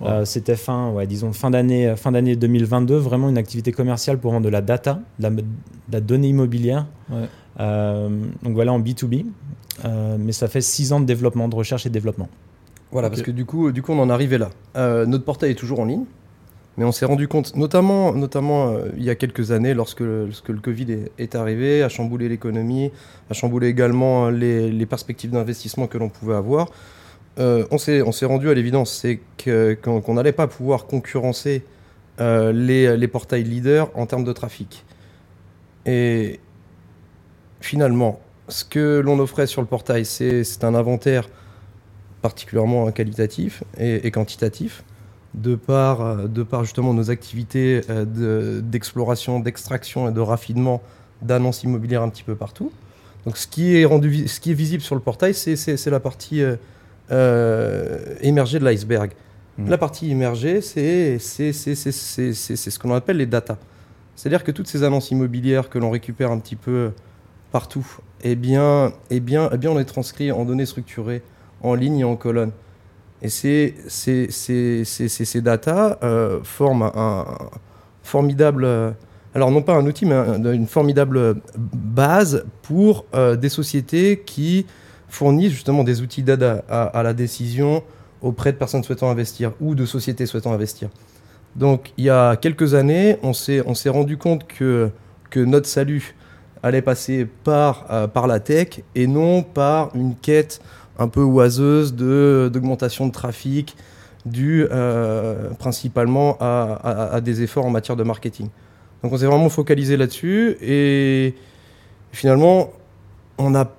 [0.00, 0.08] Ouais.
[0.08, 4.18] Euh, C'était fin, ouais, disons fin d'année, euh, fin d'année 2022, vraiment une activité commerciale
[4.18, 5.44] pour vendre de la data, de la, de
[5.92, 6.86] la donnée immobilière.
[7.10, 7.28] Ouais.
[7.60, 8.08] Euh,
[8.42, 9.24] donc voilà en B2B.
[9.84, 12.28] Euh, mais ça fait six ans de développement, de recherche et de développement.
[12.92, 14.50] Voilà, parce que du coup, du coup, on en est arrivé là.
[14.76, 16.04] Euh, notre portail est toujours en ligne,
[16.76, 20.48] mais on s'est rendu compte, notamment, notamment euh, il y a quelques années, lorsque, lorsque
[20.48, 20.86] le Covid
[21.18, 22.90] est, arrivé, a chamboulé l'économie,
[23.30, 26.68] a chamboulé également les, les perspectives d'investissement que l'on pouvait avoir.
[27.38, 31.64] euh, on s'est rendu à l'évidence, c'est qu'on n'allait pas pouvoir concurrencer
[32.20, 34.84] euh, les, les portails leaders en termes de trafic.
[35.86, 36.40] Et
[37.60, 41.28] finalement, ce que l'on offrait sur le portail, c'est un inventaire
[42.22, 44.82] particulièrement qualitatif et quantitatif,
[45.34, 50.80] de par, euh, de par justement nos activités euh, de- d'exploration, d'extraction et de raffinement
[51.22, 52.70] d'annonces immobilières un petit peu partout.
[53.26, 55.90] Donc ce qui est, rendu, ce qui est visible sur le portail, c'est- c'est c'est
[55.90, 56.56] la partie euh,
[57.10, 59.12] euh, émergée de l'iceberg.
[59.68, 60.10] La partie
[62.32, 63.56] c'est- c'est ce qu'on appelle les data.
[64.16, 66.90] C'est-à-dire que toutes ces annonces immobilières que l'on récupère un petit peu
[67.52, 67.86] partout,
[68.22, 71.22] eh bien, eh bien, eh bien, on les transcrit en données structurées,
[71.62, 72.50] en ligne et en colonne.
[73.24, 77.24] Et ces, ces, data euh, forment un,
[78.02, 78.90] formidable, euh,
[79.34, 84.66] alors non pas un outil, mais un- une formidable base pour euh, des sociétés qui
[85.08, 87.82] fournissent justement des outils d'aide à, la décision
[88.20, 90.90] auprès de personnes souhaitant investir ou de sociétés souhaitant investir.
[91.56, 94.90] Donc il y a quelques années, on s'est on s'est rendu compte que,
[95.36, 96.14] notre salut
[96.62, 100.60] allait passer par, par la tech et non par une quête
[100.98, 103.76] un peu oiseuse de- d'augmentation de, trafic
[104.26, 108.48] due euh, principalement à, des efforts en matière de marketing.
[109.02, 111.34] Donc on s'est vraiment focalisé là-dessus et
[112.12, 112.70] finalement
[113.36, 113.70] on n'a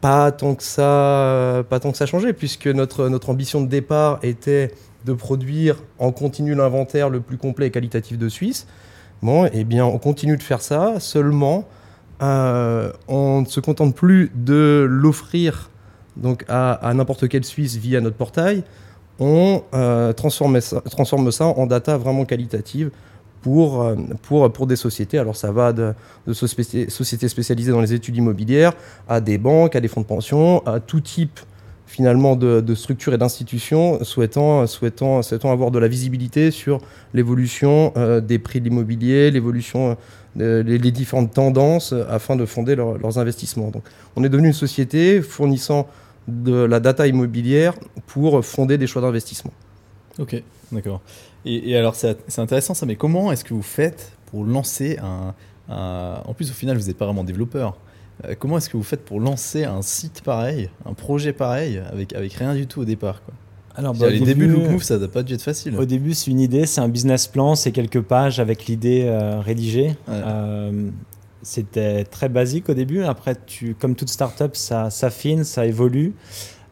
[0.00, 4.18] pas tant que ça pas tant que ça changé puisque notre, notre ambition de départ
[4.22, 4.72] était
[5.04, 8.66] de produire en continu l'inventaire le plus complet et qualitatif de Suisse.
[9.22, 11.66] Bon, eh bien, on continue de faire ça, seulement
[12.22, 15.70] euh, on ne se contente plus de l'offrir
[16.16, 18.62] donc à, n'importe quel Suisse via notre portail.
[19.18, 22.90] On euh, transforme, ça, transforme ça en data vraiment qualitative
[23.40, 25.18] pour, euh, pour, pour des sociétés.
[25.18, 25.94] Alors ça va de,
[26.26, 28.72] de sociétés spécialisées dans les études immobilières
[29.08, 31.40] à des banques, à des fonds de pension, à tout type
[31.86, 36.80] finalement de, structures et d'institutions souhaitant, souhaitant, souhaitant avoir de la visibilité sur
[37.14, 39.96] l'évolution des prix de l'immobilier, l'évolution
[40.38, 43.70] les, différentes tendances afin de fonder leurs investissements.
[43.70, 43.84] Donc,
[44.16, 45.86] on est devenu une société fournissant
[46.28, 47.74] de la data immobilière
[48.06, 49.52] pour fonder des choix d'investissement.
[50.18, 51.00] Ok, d'accord.
[51.44, 55.34] Et, alors, c'est intéressant ça, mais comment est-ce que vous faites pour lancer un.
[55.68, 57.76] En plus, au final, vous n'êtes pas vraiment développeur.
[58.24, 62.14] Euh, comment est-ce que vous faites pour lancer un site pareil, un projet pareil, avec,
[62.14, 63.34] avec rien du tout au départ quoi?
[63.78, 65.76] Alors, bah, les débuts de ça n'a pas dû être facile.
[65.76, 69.40] Au début, c'est une idée, c'est un business plan, c'est quelques pages avec l'idée euh,
[69.40, 69.94] rédigée.
[70.08, 70.88] Euh,
[71.46, 73.04] c'était très basique au début.
[73.04, 76.14] Après, tu, comme toute startup, ça s'affine, ça évolue.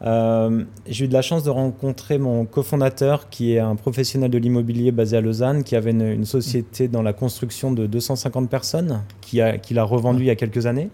[0.01, 4.37] Euh, j'ai eu de la chance de rencontrer mon cofondateur, qui est un professionnel de
[4.37, 9.37] l'immobilier basé à Lausanne, qui avait une, société dans la construction de 250 personnes, qui
[9.37, 10.89] l'a qui revendu il y a quelques années.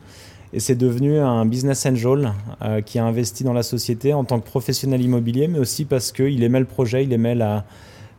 [0.54, 4.40] Et c'est devenu un business angel euh, qui a investi dans la société en tant
[4.40, 7.66] que professionnel immobilier, mais aussi parce qu'il aimait le projet, il aimait la,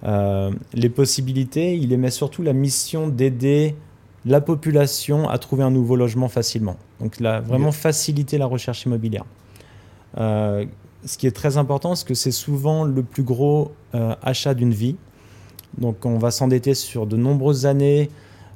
[0.03, 3.77] euh, les possibilités, il aimait surtout la mission d'aider
[4.25, 6.77] la population à trouver un nouveau logement facilement.
[7.01, 9.25] Donc là, vraiment faciliter la recherche immobilière.
[10.19, 10.65] Euh,
[11.05, 13.73] ce qui est très important, c'est que c'est souvent le plus gros
[14.23, 14.97] achat d'une vie.
[15.79, 18.11] Donc on va s'endetter sur de nombreuses années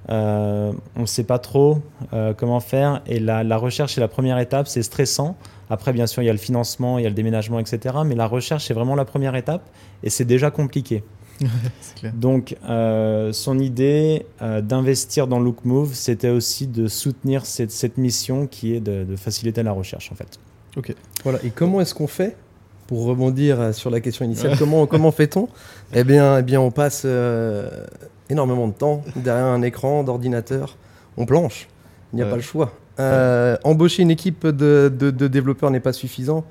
[0.09, 1.81] euh, on ne sait pas trop
[2.13, 5.37] euh, comment faire et la, recherche est la première étape, c'est stressant.
[5.69, 7.97] Après, bien sûr, il y a le financement, il y a le déménagement, etc.
[8.05, 9.69] Mais la recherche, c'est vraiment la première étape
[10.05, 11.03] et c'est déjà compliqué.
[12.15, 18.81] Donc, euh, son idée d'investir dans LookMove, c'était aussi de soutenir cette, mission qui est
[18.81, 20.39] de, faciliter la recherche, en fait.
[20.77, 20.95] Ok.
[21.25, 21.39] Voilà.
[21.45, 22.37] Et comment est-ce qu'on fait
[22.87, 25.49] pour rebondir sur la question initiale Comment, comment fait-on?
[25.93, 27.07] Eh bien, eh bien, on passe
[28.29, 30.77] énormément de temps derrière un écran d'ordinateur.
[31.17, 31.69] On planche.
[32.13, 32.73] Il n'y a pas le choix.
[32.99, 36.45] Euh, embaucher une équipe de, développeurs n'est pas suffisant.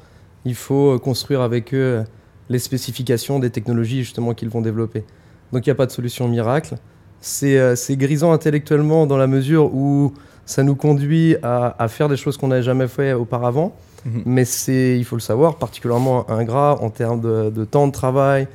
[0.46, 2.04] Il faut euh, construire avec eux
[2.50, 5.04] les spécifications des technologies justement qu'ils vont développer.
[5.52, 6.76] Donc il n'y a pas de solution miracle.
[7.44, 10.14] Euh, c'est grisant intellectuellement dans la mesure où
[10.46, 13.76] ça nous conduit à, faire des choses qu'on n'avait jamais fait auparavant.
[14.06, 14.24] Mhm.
[14.26, 18.48] Mais c'est, il faut le savoir, particulièrement ingrat en termes de, temps de travail,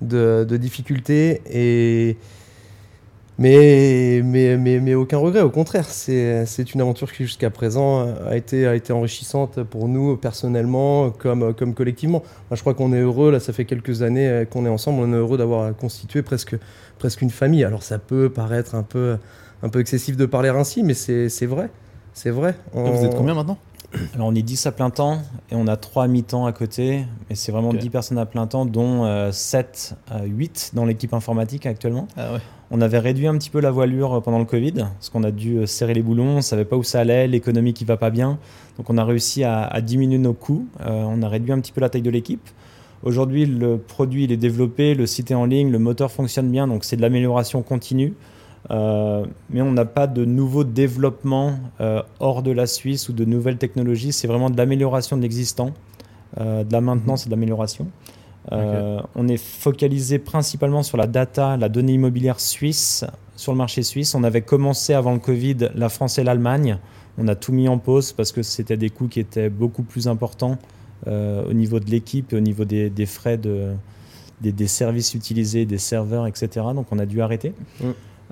[0.00, 1.40] de, de difficultés.
[1.48, 2.16] Et,
[3.38, 8.36] mais, mais, mais, mais, aucun regret, au contraire, c'est une aventure qui jusqu'à présent a
[8.36, 12.22] été, a été enrichissante pour nous personnellement comme, comme collectivement.
[12.50, 15.12] Moi, je crois qu'on est heureux, là ça fait quelques années qu'on est ensemble, on
[15.12, 16.56] est heureux d'avoir constitué presque,
[16.98, 17.64] presque une famille.
[17.64, 19.18] Alors ça peut paraître un peu,
[19.62, 21.68] un peu excessif de parler ainsi, mais c'est vrai.
[22.14, 22.54] C'est vrai.
[22.72, 23.58] Vous êtes combien maintenant?
[24.14, 25.20] Alors on est 10 à plein temps
[25.50, 27.04] et on a 3 mi-temps à côté.
[27.30, 31.66] Et c'est vraiment 10 personnes à plein temps, dont 7 à 8 dans l'équipe informatique
[31.66, 32.08] actuellement.
[32.16, 32.38] Ah
[32.70, 35.58] on avait réduit un petit peu la voilure pendant le Covid, parce qu'on a dû
[35.58, 38.10] euh, serrer les boulons, on ne savait pas où ça allait, l'économie qui va pas
[38.10, 38.38] bien.
[38.76, 41.80] Donc on a réussi à, diminuer nos coûts, euh, on a réduit un petit peu
[41.80, 42.48] la taille de l'équipe.
[43.02, 46.66] Aujourd'hui, le produit il est développé, le site est en ligne, le moteur fonctionne bien,
[46.66, 48.14] donc c'est de l'amélioration continue.
[48.70, 53.24] Euh, mais on n'a pas de nouveaux développements euh, hors de la Suisse ou de
[53.24, 54.12] nouvelles technologies.
[54.12, 55.72] C'est vraiment de l'amélioration de l'existant,
[56.40, 57.86] euh, de la maintenance et de l'amélioration.
[58.50, 63.04] On est focalisé principalement sur la data, la donnée immobilière suisse,
[63.36, 64.14] sur le marché suisse.
[64.14, 66.78] On avait commencé avant le Covid la France et l'Allemagne.
[67.18, 70.08] On a tout mis en pause parce que c'était des coûts qui étaient beaucoup plus
[70.08, 70.58] importants
[71.06, 73.72] au niveau de l'équipe et au niveau des, frais de,
[74.40, 76.48] des, services utilisés, des serveurs, etc.
[76.74, 77.52] Donc on a dû arrêter.
[77.80, 77.84] Mm.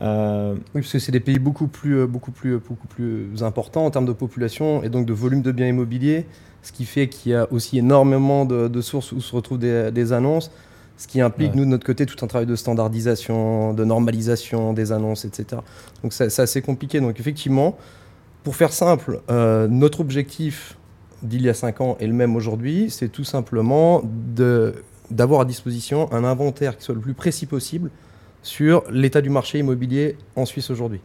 [0.02, 3.86] Euh, oui, parce que c'est des pays beaucoup plus, euh, beaucoup, plus, beaucoup plus importants
[3.86, 6.26] en termes de population et donc de volume de biens immobiliers,
[6.64, 10.50] ce qui fait qu'il y a aussi énormément de, sources où se retrouvent des, annonces,
[10.96, 14.90] ce qui implique, nous, de notre côté, tout un travail de standardisation, de normalisation des
[14.90, 15.60] annonces, etc.
[16.02, 17.00] Donc c'est assez compliqué.
[17.00, 17.76] Donc effectivement,
[18.42, 20.78] pour faire simple, euh, notre objectif
[21.22, 24.02] d'il y a 5 ans est le même aujourd'hui, c'est tout simplement
[25.10, 27.90] d'avoir à disposition un inventaire qui soit le plus précis possible
[28.42, 31.00] sur l'état du marché immobilier en Suisse aujourd'hui.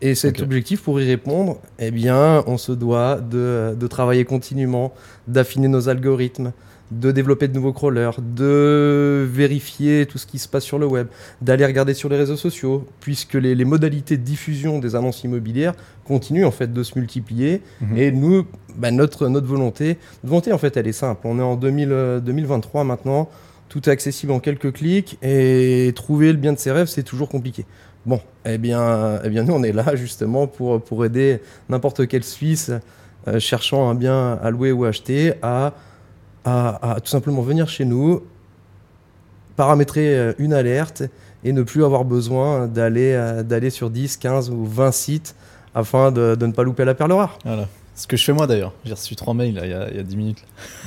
[0.00, 4.92] Et cet objectif, pour y répondre, eh bien, on se doit de, de travailler continuellement,
[5.26, 6.52] d'affiner nos algorithmes,
[6.90, 11.08] de développer de nouveaux crawlers, de vérifier tout ce qui se passe sur le web,
[11.42, 15.74] d'aller regarder sur les réseaux sociaux, puisque les, les, modalités de diffusion des annonces immobilières
[16.04, 17.60] continuent en fait de se multiplier.
[17.80, 17.98] Mhm.
[17.98, 21.22] Et nous, bah, notre, notre volonté, volonté en fait, elle est simple.
[21.24, 23.28] On est en 2000, 2023 maintenant
[23.68, 27.28] tout est accessible en quelques clics et trouver le bien de ses rêves, c'est toujours
[27.28, 27.66] compliqué.
[28.08, 32.24] Bon, eh bien, eh bien, nous, on est là justement pour, pour aider n'importe quel
[32.24, 32.70] Suisse
[33.28, 35.74] euh, cherchant un bien à louer ou acheter à,
[36.42, 38.22] à, à tout simplement venir chez nous,
[39.56, 41.02] paramétrer euh, une alerte
[41.44, 45.34] et ne plus avoir besoin d'aller euh, d'aller sur 10, 15 ou 20 sites
[45.74, 47.38] afin de, de ne pas louper la perle rare.
[47.44, 47.68] Voilà.
[47.94, 48.72] Ce que je fais moi d'ailleurs.
[48.86, 50.44] J'ai reçu trois mails là, il, y a, il y a 10 minutes.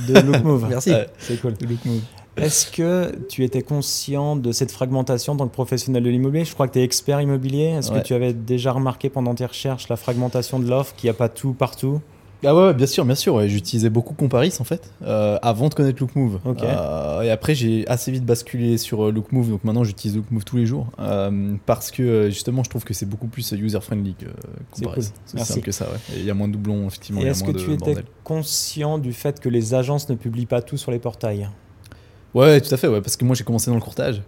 [0.08, 0.66] De Lookmove.
[0.70, 0.90] Merci.
[0.90, 1.08] Ouais.
[1.20, 1.54] C'est cool.
[1.54, 2.02] De Lookmove.
[2.38, 6.46] Est-ce que tu étais conscient de cette fragmentation en tant que professionnel de l'immobilier?
[6.46, 7.65] Je crois que tu es expert immobilier.
[7.78, 8.00] Est-ce Ouais.
[8.02, 11.17] que tu avais déjà remarqué pendant tes recherches la fragmentation de l'offre, qu'il n'y a
[11.17, 12.00] pas tout partout?
[12.44, 13.36] Ah ouais, ouais, bien sûr, bien sûr.
[13.36, 13.48] ouais.
[13.50, 16.39] J'utilisais beaucoup Comparis en fait, euh, avant de connaître Lookmove.
[16.44, 16.63] Ok.
[16.63, 19.50] Euh, et après, j'ai assez vite basculé sur euh, Lookmove.
[19.52, 23.06] Donc maintenant, j'utilise Lookmove tous les jours euh, parce que justement, je trouve que c'est
[23.06, 24.26] beaucoup plus user friendly que
[24.74, 25.02] C'est Comparis.
[25.08, 25.12] cool.
[25.26, 25.86] C'est simple que ça.
[25.86, 26.00] Ouais.
[26.15, 27.22] Il y a moins de doublons effectivement.
[27.22, 28.06] Est-ce que tu étais bordel.
[28.24, 31.48] conscient du fait que les agences ne publient pas tout sur les portails?
[32.34, 32.88] Ouais, tout à fait.
[32.88, 34.22] Ouais, parce que moi, j'ai commencé dans le courtage.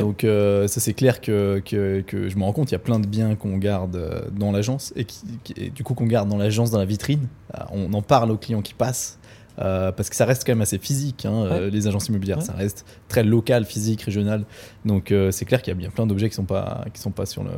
[0.00, 2.78] Donc euh, ça c'est clair que, que, que je me rends compte, il y a
[2.80, 6.06] plein de biens qu'on garde euh, dans l'agence et, qui, qui- et du coup qu'on
[6.06, 7.28] garde dans l'agence, dans la vitrine.
[7.54, 9.18] Euh, On en parle aux clients qui passent.
[9.62, 12.44] Euh, parce que ça reste quand même assez physique, hein, euh, les agences immobilières, Ouais.
[12.44, 14.44] ça reste très local, physique, régional.
[14.84, 17.10] Donc euh, c'est clair qu'il y a bien plein d'objets qui sont pas qui sont
[17.10, 17.50] pas sur le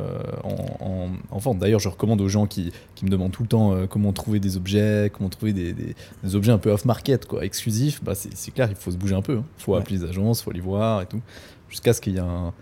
[0.43, 1.59] en, en, en vente.
[1.59, 4.39] D'ailleurs, je recommande aux gens qui, qui me demandent tout le temps euh, comment trouver
[4.39, 8.03] des objets, comment trouver des, des- des objets un peu off market, quoi, exclusifs.
[8.03, 9.35] Bah c'est clair, il faut se bouger un peu.
[9.57, 9.79] Il faut Ouais.
[9.79, 11.21] appeler les agences, il faut les voir et tout,
[11.69, 12.53] jusqu'à ce qu'il y ait un,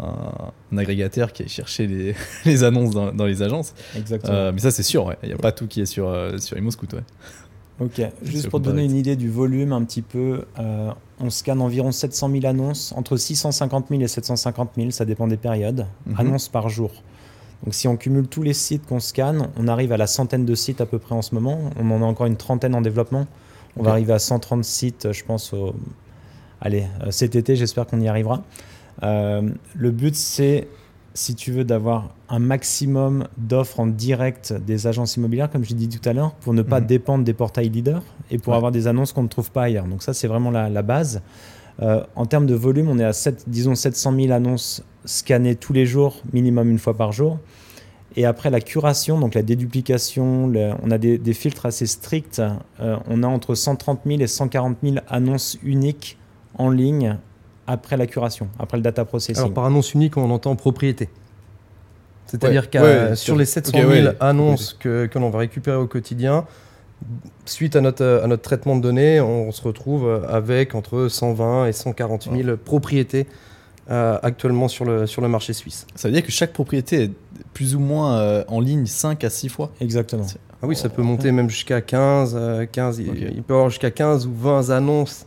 [0.00, 3.74] un, agrégateur qui aille chercher les, les annonces dans, dans les agences.
[3.96, 4.32] Exactement.
[4.34, 5.16] Euh, mais ça, c'est sûr, ouais.
[5.22, 6.92] il n'y a pas tout qui est sur, euh, sur Imoscoot.
[6.92, 7.00] Ouais.
[7.80, 11.60] Ok, juste pour te donner une idée du volume un petit peu, euh, on scanne
[11.60, 16.14] environ 700 000 annonces, entre 650 000 et 750 000, ça dépend des périodes, Mhm.
[16.18, 16.90] annonces par jour.
[17.64, 20.54] Donc si on cumule tous les sites qu'on scanne, on arrive à la centaine de
[20.56, 23.26] sites à peu près en ce moment, on en a encore une trentaine en développement,
[23.76, 25.74] on va arriver à 130 sites je pense au...
[26.60, 28.42] Allez, euh, cet été j'espère qu'on y arrivera.
[29.04, 30.66] Euh, le but c'est,
[31.14, 35.74] si tu veux, d'avoir un maximum d'offres en direct des agences immobilières, comme je l'ai
[35.74, 36.86] dit tout à l'heure, pour ne pas Mhm.
[36.86, 38.56] dépendre des portails leaders et pour Ouais.
[38.56, 39.86] avoir des annonces qu'on ne trouve pas ailleurs.
[39.86, 41.22] Donc ça, c'est vraiment la, la base.
[41.80, 45.72] Euh, en termes de volume, on est à 7, disons 700 000 annonces scannées tous
[45.72, 47.38] les jours, minimum une fois par jour.
[48.16, 52.40] Et après la curation, donc la déduplication, le- on a des, des filtres assez stricts.
[52.80, 56.18] Euh, on a entre 130 000 et 140 000 annonces uniques
[56.54, 57.18] en ligne
[57.68, 59.36] après la curation, après le data processing.
[59.44, 61.08] Alors par annonce unique, on entend propriété.
[62.26, 64.16] C'est-à-dire Ouais, qu'à ouais, sur sur- les 700 ok, 000 ouais.
[64.20, 66.44] annonces que, que l'on va récupérer au quotidien,
[67.46, 71.72] suite à notre, à notre traitement de données, on se retrouve avec entre 120 et
[71.72, 73.26] 140 000 propriétés
[73.90, 75.86] euh, actuellement sur le, sur le marché suisse.
[75.94, 77.10] Ça veut dire que chaque propriété est
[77.54, 79.70] plus ou moins euh, en ligne 5 à 6 fois.
[79.80, 80.26] Exactement.
[80.62, 83.16] Ah oui, ça peut monter même jusqu'à 15, euh, 15 il- Ok.
[83.20, 85.24] il peut y avoir jusqu'à 15 ou 20 annonces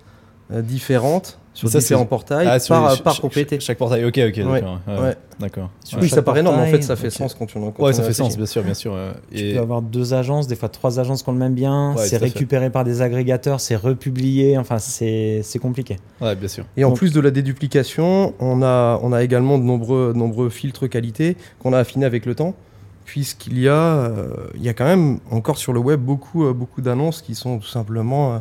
[0.51, 3.59] euh, différentes sur Ça, c'est- portails Ah, sur par, les- par chaque- propriété.
[3.59, 4.79] Chaque, portail, ok, ok, d'accord.
[4.87, 5.15] Ouais, ouais, ouais.
[5.39, 5.69] D'accord.
[5.83, 7.83] Sur Oui, ça paraît énorme, mais en fait, portail, ça fait sens quand on quand
[7.83, 8.93] Ouais, ça fait sens, bien sûr, bien sûr.
[8.95, 11.53] euh, Tu et- peux avoir deux agences, des fois trois agences qui ont le même
[11.53, 15.97] bien, Ouais, c'est récupéré par des agrégateurs, c'est republié, enfin c'est c'est compliqué.
[16.21, 16.63] Ouais, bien sûr.
[16.77, 20.17] Et en Donc- plus de la déduplication, on a, on a également de nombreux, de
[20.17, 22.53] nombreux filtres qualité qu'on a affinés avec le temps,
[23.03, 26.53] puisqu'il y, a, euh, il y a quand même encore sur le web beaucoup, euh,
[26.53, 28.39] beaucoup d'annonces qui sont tout simplement euh,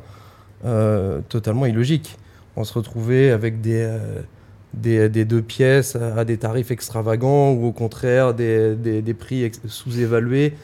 [0.67, 2.17] euh, totalement illogiques.
[2.57, 7.73] On se retrouvait avec des, euh, des, deux pièces à, des tarifs extravagants ou au
[7.73, 10.55] contraire des, des, prix sous-évalués.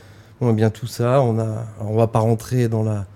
[0.42, 3.06] Eh bien tout ça, on a, on va pas rentrer dans la,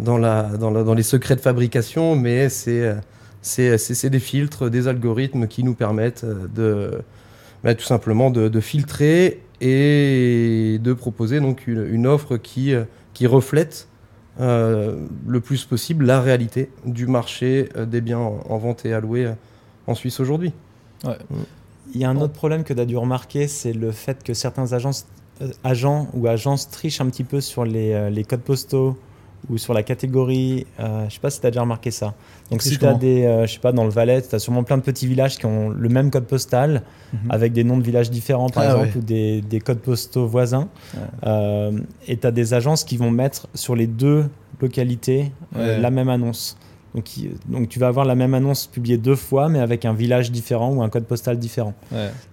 [0.00, 2.94] dans, la, dans, la- dans les secrets de fabrication, mais c'est
[3.40, 7.02] c'est des filtres, des algorithmes qui nous permettent euh, de
[7.64, 13.26] bah, tout simplement de, filtrer et de proposer donc une, une offre qui, euh, qui
[13.26, 13.88] reflète
[14.38, 19.00] le plus possible la réalité du marché euh, des biens en, en vente et à
[19.00, 19.32] louer euh,
[19.86, 20.52] en Suisse aujourd'hui.
[21.94, 24.34] Il y a un autre problème que tu as dû remarquer, c'est le fait que
[24.34, 25.06] certains agences,
[25.40, 28.96] euh, agents ou agences trichent un petit peu sur les, euh, les codes postaux
[29.48, 30.66] ou sur la catégorie.
[30.80, 32.14] Euh, je sais pas si tu as déjà remarqué ça.
[32.50, 34.62] Donc si tu as des, euh, je sais pas, dans le Valais, tu as sûrement
[34.64, 37.30] plein de petits villages qui ont le même code postal Mhm.
[37.30, 38.96] avec des noms de villages différents par Ah exemple ouais.
[38.98, 40.68] ou des, des codes postaux voisins.
[40.94, 41.00] Ouais.
[41.26, 41.72] Euh,
[42.06, 44.26] et tu as des agences qui vont mettre sur les deux
[44.60, 45.80] localités euh, Ouais.
[45.80, 46.56] la même annonce.
[46.94, 47.04] Donc,
[47.46, 50.72] donc tu vas avoir la même annonce publiée deux fois mais avec un village différent
[50.74, 51.74] ou un code postal différent.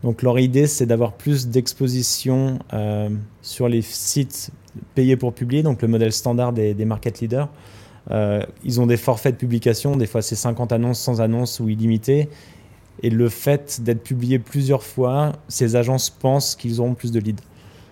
[0.03, 3.09] Donc leur idée, c'est d'avoir plus d'exposition euh,
[3.41, 4.49] sur les sites
[4.93, 7.49] payés pour publier, donc le modèle standard des, des market leaders.
[8.11, 11.69] Euh, ils ont des forfaits de publication, des fois c'est 50 annonces sans annonce ou
[11.69, 12.29] illimité.
[13.03, 17.43] Et le fait d'être publié plusieurs fois, ces agences pensent qu'ils auront plus de leads.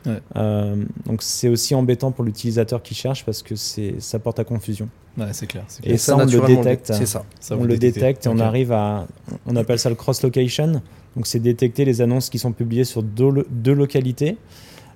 [0.05, 0.19] Ouais.
[0.35, 4.89] Euh, donc c'est aussi embêtant pour l'utilisateur qui cherche parce que ça porte à confusion.
[5.17, 5.65] Ouais, c'est clair.
[5.83, 6.91] Et ça, on le détecte.
[6.93, 7.23] C'est ça.
[7.39, 9.07] Ça, on le détecte et on arrive à,
[9.45, 10.81] on appelle ça le cross-location.
[11.15, 14.37] Donc c'est détecter les annonces qui sont publiées sur deux localités.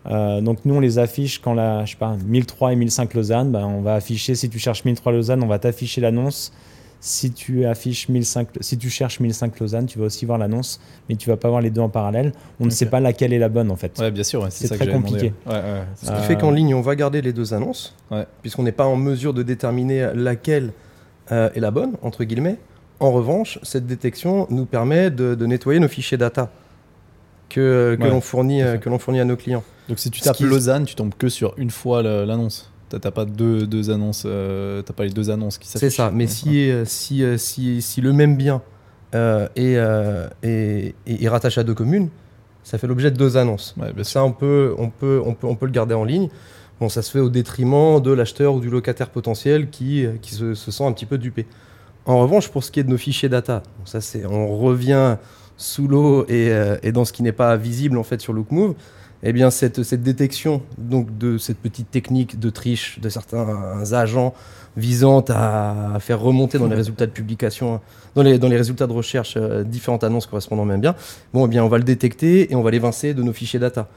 [0.09, 3.51] Euh, donc nous on les affiche quand la, je sais pas, 1003 et 1005 Lausanne,
[3.51, 6.53] ben, on va afficher, si tu cherches 1003 Lausanne, on va t'afficher l'annonce.
[6.99, 11.15] Si tu affiches 1005, si tu cherches 1005 Lausanne, tu vas aussi voir l'annonce, mais
[11.15, 12.31] tu vas pas voir les deux en parallèle.
[12.59, 13.99] On ne sait pas laquelle est la bonne en fait.
[13.99, 15.31] Ouais, bien sûr, ouais, c'est très compliqué.
[15.45, 18.25] Ouais, ouais, Ce qui fait qu'en ligne, on va garder les deux annonces, Ouais.
[18.41, 20.71] puisqu'on n'est pas en mesure de déterminer laquelle
[21.31, 22.57] euh, est la bonne, entre guillemets.
[22.99, 26.49] En revanche, cette détection nous permet de, de nettoyer nos fichiers data
[27.49, 28.79] que, que Ouais, l'on fournit, tout à euh, fait.
[28.79, 29.63] que l'on fournit à nos clients.
[29.89, 32.71] Donc si tu tapes Lausanne, tu tombes que sur une fois l'annonce.
[32.89, 35.97] T'as pas deux, deux annonces, euh, pas les deux annonces qui C'est s'affichent.
[35.97, 36.09] ça.
[36.13, 36.29] Mais Ouais.
[36.29, 38.61] si, euh, si, euh, si, si le même bien
[39.13, 42.07] euh, est, euh, est, est- est rattaché à deux communes,
[42.63, 43.75] ça fait l'objet de deux annonces.
[43.77, 43.91] Ouais.
[44.03, 46.29] Ça, on peut, on, peut, on, peut, on peut le garder en ligne.
[46.79, 50.33] Bon, ça se fait au détriment de l'acheteur ou du locataire potentiel qui, euh, qui
[50.33, 51.45] se, se sent un petit peu dupé.
[52.05, 55.17] En revanche, pour ce qui est de nos fichiers data, bon, ça c'est, on revient
[55.57, 58.75] sous l'eau et, euh, et dans ce qui n'est pas visible en fait sur LookMove,
[59.23, 64.33] eh bien cette, cette détection donc de cette petite technique de triche de certains agents
[64.75, 67.81] visant à faire remonter dans les résultats de publication,
[68.13, 70.93] dans les, dans les résultats de recherche euh, différentes annonces correspondant même bien,
[71.33, 73.87] bon, eh bien on va le détecter et on va l'évincer de nos fichiers data.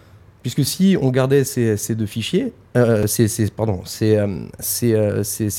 [0.43, 4.17] Puisque si on gardait ces, ces deux fichiers, euh, ces, ces- pardon, ces,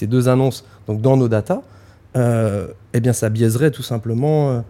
[0.07, 1.61] deux annonces donc dans nos data,
[2.15, 4.63] eh bien ça biaiserait tout simplement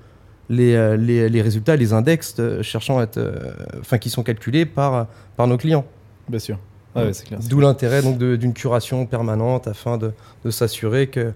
[0.52, 4.22] les, euh, les, les résultats, les index euh, cherchant à être, euh, enfin qui sont
[4.22, 5.86] calculés par, par nos clients.
[6.30, 6.60] Bien sûr.
[6.96, 10.12] Ouais, c'est D'où l'intérêt donc d'une curation permanente afin de,
[10.44, 11.32] de s'assurer que,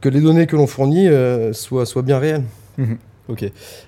[0.00, 2.44] que les données que l'on fournit euh, soient, soient bien réelles.
[3.26, 3.44] Ok.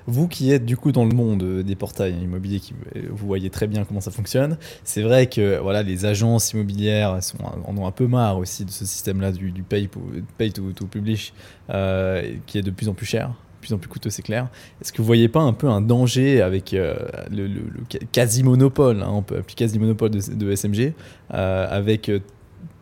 [0.07, 2.75] Vous qui êtes du coup dans le monde des portails immobiliers, qui,
[3.09, 4.59] vous voyez très bien comment ça fonctionne.
[4.85, 8.71] C'est vrai que voilà, les agences immobilières sont, en ont un peu marre aussi de
[8.71, 10.01] ce système-là du, du pay, to,
[10.37, 11.33] pay to, to publish,
[11.71, 14.49] euh, qui est de plus en plus cher, plus en plus coûteux, c'est clair.
[14.81, 16.94] Est-ce que vous voyez pas un peu un danger avec euh,
[17.31, 20.92] le, le- le ca- quasi-monopole, hein, on peut appeler quasi-monopole de, de SMG,
[21.35, 22.20] euh, avec euh,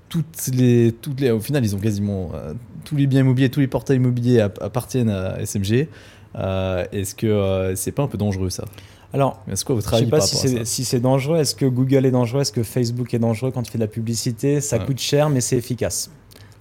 [0.08, 3.60] toutes les, toutes les, au final, ils ont quasiment euh, tous les biens immobiliers, tous
[3.60, 5.88] les portails immobiliers app- appartiennent à SMG.
[6.34, 8.64] Est-ce que c'est pas un peu dangereux ça?
[9.12, 11.38] Alors, Est-ce quoi votre je sais avis pas si c'est si c'est dangereux.
[11.38, 13.88] Est-ce que Google est dangereux Est-ce que Facebook est dangereux quand tu fais de la
[13.88, 14.60] publicité?
[14.60, 14.84] Ça Ouais.
[14.84, 16.10] coûte cher, mais c'est efficace.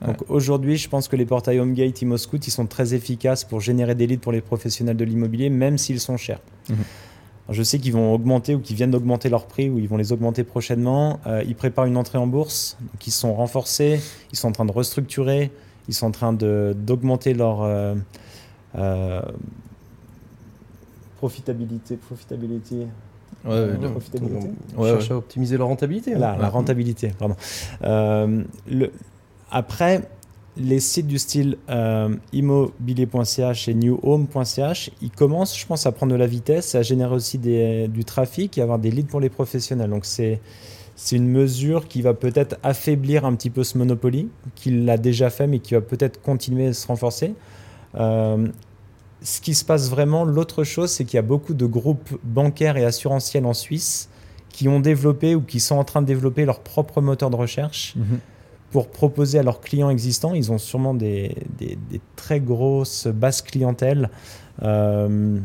[0.01, 0.07] Ouais.
[0.07, 3.95] Donc aujourd'hui, je pense que les portails HomeGate, ImmoScout, ils sont très efficaces pour générer
[3.95, 6.39] des leads pour les professionnels de l'immobilier, même s'ils sont chers.
[6.69, 6.75] Mhm.
[7.49, 10.11] Je sais qu'ils vont augmenter ou qu'ils viennent d'augmenter leur prix ou ils vont les
[10.11, 11.19] augmenter prochainement.
[11.25, 14.01] Euh, ils préparent une entrée en bourse, donc ils sont renforcés,
[14.33, 15.49] ils sont en train de restructurer,
[15.87, 17.95] ils sont en train d'augmenter leur euh,
[18.77, 19.21] euh,
[21.17, 21.95] profitabilité.
[21.97, 22.85] Profitability.
[23.45, 24.49] Ouais, profitabilité.
[24.75, 25.13] On Ouais, cherche ouais.
[25.13, 26.15] à optimiser leur rentabilité.
[26.15, 26.19] hein.
[26.19, 27.35] La, rentabilité, pardon.
[27.83, 28.91] Euh, le-
[29.51, 30.09] après,
[30.57, 36.17] les sites du style euh, immobilier.ch et newhome.ch, ils commencent, je pense, à prendre de
[36.17, 39.89] la vitesse, à générer aussi du trafic et avoir des leads pour les professionnels.
[39.89, 40.39] Donc c'est
[41.11, 45.47] une mesure qui va peut-être affaiblir un petit peu ce Monopoly, qu'il l'a déjà fait,
[45.47, 47.35] mais qui va peut-être continuer à se renforcer.
[47.95, 48.47] Euh,
[49.21, 52.77] ce qui se passe vraiment, l'autre chose, c'est qu'il y a beaucoup de groupes bancaires
[52.77, 54.09] et assurantiels en Suisse
[54.49, 57.95] qui ont développé ou qui sont en train de développer leur propre moteur de recherche
[57.95, 58.19] Mhm.
[58.71, 60.33] Pour proposer à leurs clients existants.
[60.33, 64.09] Ils ont sûrement des, des- des très grosses bases clientèles
[64.63, 65.39] euh,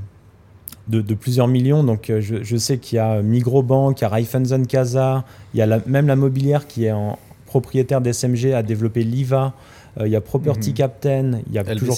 [0.88, 1.84] de, de plusieurs millions.
[1.84, 5.58] Donc euh, je, je sais qu'il y a Migrobank, il y a Raiffeisen Casa, il
[5.58, 9.52] y a la- même la mobilière qui est en propriétaire d'SMG a développé Liva.
[10.00, 10.74] Euh, il y a Property Mhm.
[10.74, 11.94] Captain, il y a toujours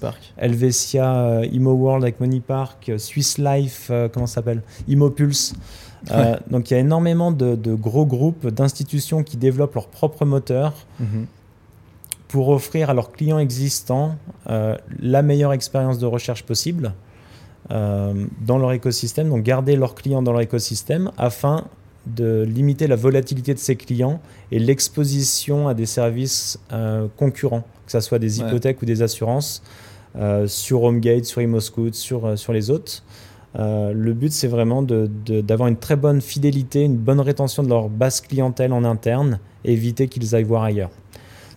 [0.00, 0.32] Monipark.
[0.36, 5.52] Helvetia, euh, Imo World avec Money Park, Swiss Life, comment ça s'appelle Immopulse.
[6.10, 10.24] Euh, donc il y a énormément de, de gros groupes, d'institutions qui développent leur propre
[10.24, 11.26] moteur Mhm.
[12.28, 14.16] pour offrir à leurs clients existants
[14.50, 16.92] euh, la meilleure expérience de recherche possible
[17.70, 18.12] euh,
[18.46, 21.64] dans leur écosystème, donc garder leurs clients dans leur écosystème afin
[22.06, 26.58] de limiter la volatilité de ces clients et l'exposition à des services
[27.18, 28.46] concurrents, que ce soit des Ouais.
[28.48, 29.62] hypothèques ou des assurances,
[30.46, 33.02] sur HomeGate, sur ImmoScout, sur, sur les autres.
[33.56, 37.88] Euh, le but, c'est vraiment d'avoir une très bonne fidélité, une bonne rétention de leur
[37.88, 40.90] base clientèle en interne et éviter qu'ils aillent voir ailleurs.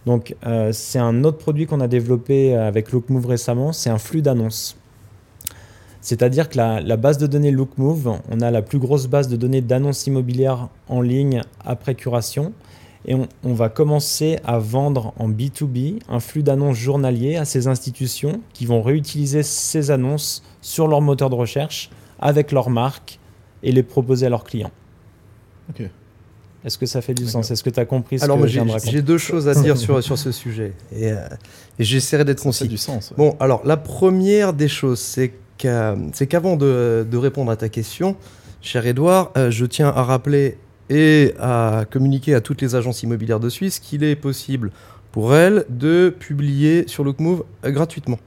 [0.06, 4.22] Donc, euh, c'est un autre produit qu'on a développé avec LookMove récemment, c'est un flux
[4.22, 4.78] d'annonces.
[6.02, 9.36] C'est-à-dire que la, la base de données LookMove, on a la plus grosse base de
[9.36, 12.54] données d'annonces immobilières en ligne après curation.
[13.06, 17.68] Et on, on va commencer à vendre en B2B un flux d'annonces journalier à ces
[17.68, 21.90] institutions qui vont réutiliser ces annonces sur leur moteur de recherche
[22.20, 23.20] avec leur marque
[23.64, 24.72] et les proposer à leurs clients.
[25.70, 25.90] Ok.
[26.64, 27.50] Est-ce que ça fait du sens?
[27.50, 28.92] Est-ce que tu as compris ce Alors, que moi, je viens j'ai de raconter?
[28.92, 30.74] j'ai deux choses à dire sur, sur ce sujet.
[30.96, 31.28] Et, euh,
[31.80, 32.68] et j'essaierai d'être Ça a concis.
[32.68, 33.10] du sens.
[33.12, 33.18] ouais.
[33.18, 38.16] Bon, alors la première des choses, c'est qu'avant de, de répondre à ta question,
[38.62, 40.58] cher Edouard, euh, je tiens à rappeler
[40.92, 44.72] et à communiquer à toutes les agences immobilières de Suisse qu'il est possible
[45.14, 48.20] pour elles de publier sur Lookmove euh, gratuitement.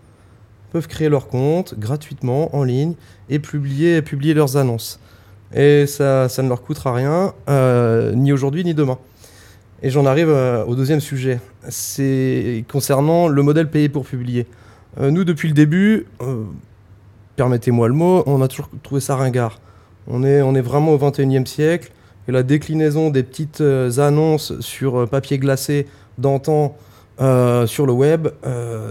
[0.69, 2.95] Ils peuvent créer leur compte gratuitement en ligne
[3.29, 4.99] et publier, publier leurs annonces.
[5.55, 8.99] Et ça, ça ne leur coûtera rien, euh, ni aujourd'hui ni demain.
[9.83, 11.41] Et j'en arrive euh, au deuxième sujet.
[11.69, 14.47] C'est concernant le modèle payé pour publier.
[15.01, 16.07] Nous, depuis le début,
[17.35, 19.59] permettez-moi le mot, on a toujours trouvé ça ringard.
[20.07, 21.91] On est, on est vraiment au 21e siècle
[22.29, 25.87] et la déclinaison des petites euh, annonces sur euh, papier glacé
[26.19, 26.77] d'antan
[27.21, 28.29] euh, sur le web,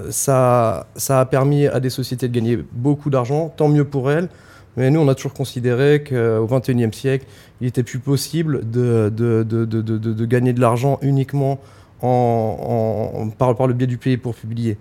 [0.09, 4.29] ça, a permis à des sociétés de gagner beaucoup d'argent, tant mieux pour elles.
[4.77, 7.25] Mais nous, on a toujours considéré qu'au 21e siècle,
[7.59, 11.59] il était plus possible de, gagner de l'argent uniquement
[12.01, 14.77] en, en- par, le biais du payé pour publier.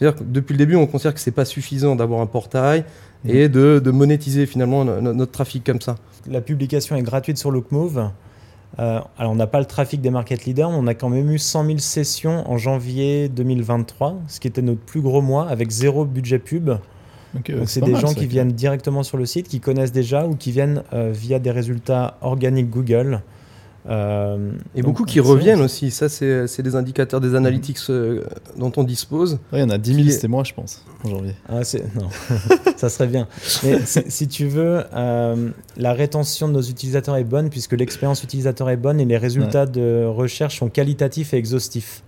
[0.00, 2.84] C'est-à-dire que depuis le début, on considère que c'est pas suffisant d'avoir un portail
[3.28, 5.96] et de, de monétiser finalement no- no- notre trafic comme ça.
[6.26, 8.10] La publication est gratuite sur Lookmove.
[8.78, 11.30] Euh, alors, on n'a pas le trafic des market leaders, mais on a quand même
[11.30, 15.70] eu 100 000 sessions en janvier 2023, ce qui était notre plus gros mois, avec
[15.70, 16.70] zéro budget pub.
[17.34, 20.26] Donc, c'est des mal, gens ça, qui viennent directement sur le site, qui connaissent déjà
[20.26, 23.20] ou qui viennent euh, via des résultats organiques Google.
[23.88, 25.90] Euh, Et beaucoup qui reviennent aussi.
[25.90, 28.22] Ça, c'est des indicateurs des analytics euh,
[28.58, 29.38] dont on dispose.
[29.52, 31.34] Ouais, il y en a 10 000, Qui est- c'était moi, je pense, en janvier.
[31.48, 31.60] Ah,
[31.94, 32.08] non,
[32.76, 33.26] ça serait bien.
[33.64, 38.22] Mais si si tu veux, euh, la rétention de nos utilisateurs est bonne puisque l'expérience
[38.22, 42.02] utilisateur est bonne et les résultats de recherche sont qualitatifs et exhaustifs.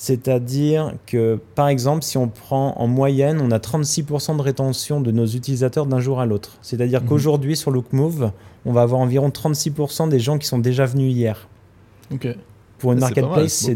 [0.00, 5.10] C'est-à-dire que, par exemple, si on prend en moyenne, on a 36% de rétention de
[5.10, 6.52] nos utilisateurs d'un jour à l'autre.
[6.62, 7.08] C'est-à-dire Mhm.
[7.08, 8.30] qu'aujourd'hui, sur Lookmove,
[8.64, 11.48] on va avoir environ 36% des gens qui sont déjà venus hier.
[12.12, 12.28] Ok.
[12.78, 13.68] Pour une marketplace,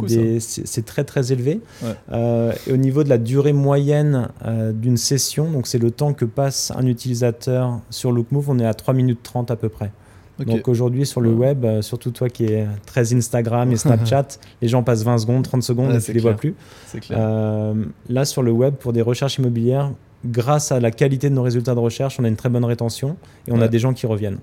[0.49, 1.61] c'est très très élevé.
[1.83, 1.89] Ouais.
[2.13, 6.13] Euh, et au niveau de la durée moyenne euh, d'une session, donc c'est le temps
[6.15, 9.91] que passe un utilisateur sur Lookmove, on est à 3 minutes 30 à peu près.
[10.39, 11.49] Donc aujourd'hui sur le Ouais.
[11.49, 14.29] web, euh, surtout toi qui es très Instagram et Snapchat,
[14.61, 16.55] les gens passent 20 secondes, 30 secondes Ouais, et tu les vois plus.
[17.01, 17.19] clair.
[17.21, 19.93] Euh, là sur le web, pour des recherches immobilières,
[20.25, 23.17] grâce à la qualité de nos résultats de recherche, on a une très bonne rétention
[23.47, 24.39] et on a des gens qui reviennent.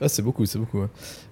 [0.00, 0.80] Ah, c'est beaucoup, c'est beaucoup.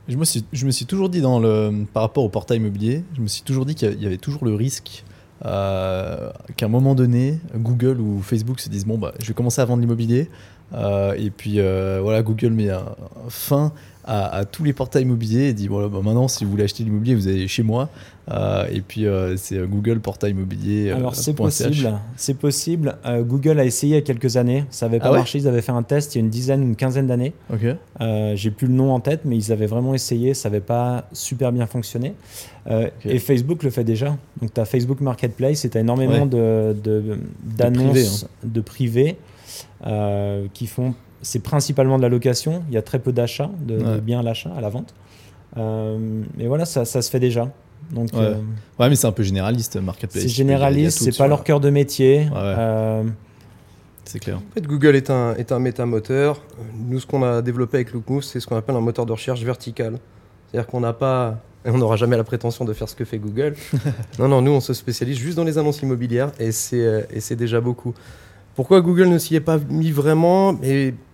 [0.08, 3.02] Je, me suis, je me suis toujours dit, dans le, par rapport au portail immobilier,
[3.16, 5.04] je me suis toujours dit qu'il y avait toujours le risque
[5.44, 9.60] euh, qu'à un moment donné, Google ou Facebook se disent bon, bah, je vais commencer
[9.60, 10.28] à vendre l'immobilier.
[10.74, 13.72] Euh, et puis euh, voilà, Google met un, un fin
[14.04, 16.82] à, à tous les portails immobiliers et dit voilà, bah, maintenant, si vous voulez acheter
[16.82, 17.88] l'immobilier, vous allez chez moi.
[18.30, 19.04] Euh, et puis
[19.36, 20.90] c'est Google portail immobilier.
[20.92, 22.96] Alors c'est possible, c'est possible.
[23.22, 25.38] Google a essayé il y a quelques années, ça n'avait pas Ah ouais marché.
[25.38, 27.32] Ils avaient fait un test il y a une dizaine ou une quinzaine d'années.
[27.52, 27.64] Ok.
[28.00, 31.08] Euh, J'ai plus le nom en tête, mais ils avaient vraiment essayé, ça n'avait pas
[31.12, 32.14] super bien fonctionné.
[33.04, 34.16] Et Facebook le fait déjà.
[34.40, 36.26] Donc tu as Facebook Marketplace et tu as énormément Ouais.
[36.26, 39.16] de- de- d'annonces privés, de privés
[40.54, 40.94] qui font.
[41.22, 44.50] C'est principalement de la location, il y a très peu d'achats, de, biens à l'achat,
[44.56, 44.92] à la vente.
[45.56, 45.98] Euh,
[46.36, 47.50] mais voilà, ça, ça se fait déjà.
[47.90, 48.20] Donc Ouais.
[48.20, 48.34] euh,
[48.78, 50.22] Ouais, mais c'est un peu généraliste, Marketplace.
[50.22, 52.20] c'est généraliste, c'est pas leur cœur de métier.
[52.24, 52.30] Ouais.
[52.34, 53.02] Euh,
[54.04, 54.38] C'est clair.
[54.38, 56.40] En fait, Google est un, est un métamoteur.
[56.88, 59.42] Nous, ce qu'on a développé avec Lookmove, c'est ce qu'on appelle un moteur de recherche
[59.42, 59.98] vertical.
[60.50, 63.18] C'est-à-dire qu'on n'a pas, et on n'aura jamais la prétention de faire ce que fait
[63.18, 63.54] Google.
[64.18, 67.20] non, non, nous, on se spécialise juste dans les annonces immobilières et c'est, euh, et
[67.20, 67.94] c'est déjà beaucoup.
[68.54, 70.54] Pourquoi Google ne s'y est pas mis vraiment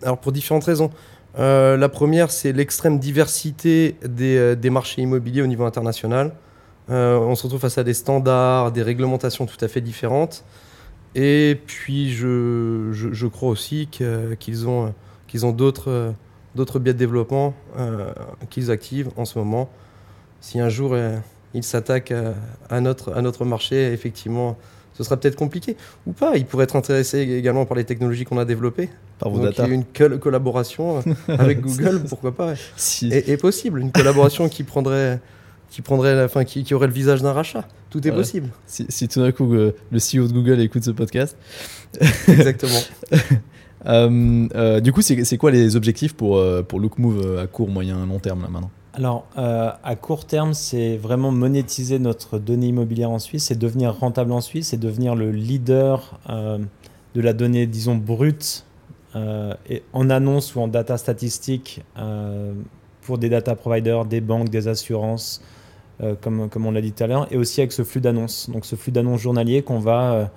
[0.02, 0.90] Alors, pour différentes raisons.
[1.38, 6.32] Euh, la première, c'est l'extrême diversité des, euh, marchés immobiliers au niveau international.
[6.90, 10.44] Euh, on se retrouve face à des standards, des réglementations tout à fait différentes.
[11.14, 14.92] Et puis, je, crois aussi qu'ils ont,
[15.52, 16.14] d'autres,
[16.80, 17.54] biais de développement
[18.50, 19.70] qu'ils activent en ce moment.
[20.40, 20.96] Si un jour
[21.54, 22.14] ils s'attaquent
[22.68, 24.56] à notre marché, effectivement,
[24.98, 25.76] ce sera peut-être compliqué.
[26.06, 28.90] Ou pas, ils pourraient être intéressés également par les technologies qu'on a développées.
[29.20, 29.62] Par vos Donc, data.
[29.64, 32.54] il y a une col- collaboration euh, avec Google, pourquoi pas.
[32.76, 33.08] Si.
[33.12, 35.20] Est, est possible, une collaboration qui prendrait,
[35.70, 37.66] qui, prendrait la, fin, qui, qui aurait le visage d'un rachat.
[37.90, 38.48] Tout est possible.
[38.66, 41.36] Si, si tout d'un coup euh, le CEO de Google écoute ce podcast.
[42.28, 42.80] Exactement.
[43.86, 48.18] Euh, euh, du coup, c'est quoi les objectifs pour, pour Lookmove à court, moyen, long
[48.18, 48.70] terme là maintenant?
[48.98, 53.94] Alors, euh, à court terme, c'est vraiment monétiser notre donnée immobilière en Suisse et devenir
[53.94, 56.58] rentable en Suisse et devenir le leader euh,
[57.14, 58.66] de la donnée, disons, brute
[59.14, 59.54] euh,
[59.92, 61.80] en annonce ou en data statistique
[63.02, 65.44] pour des data providers, des banques, des assurances,
[66.20, 68.50] comme, on l'a dit tout à l'heure, et aussi avec ce flux d'annonces.
[68.50, 70.28] Donc, ce flux d'annonces journalier qu'on va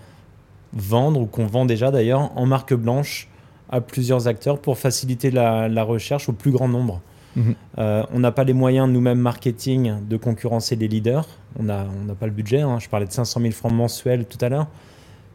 [0.72, 3.28] vendre ou qu'on vend déjà d'ailleurs en marque blanche
[3.70, 7.02] à plusieurs acteurs pour faciliter la recherche au plus grand nombre.
[7.36, 7.56] Mhm.
[7.78, 11.28] Euh, on n'a pas les moyens, nous-mêmes, marketing, de concurrencer les leaders.
[11.58, 12.62] On n'a on pas le budget.
[12.62, 12.80] Hein.
[12.80, 14.68] Je parlais de 500 000 francs mensuels tout à l'heure.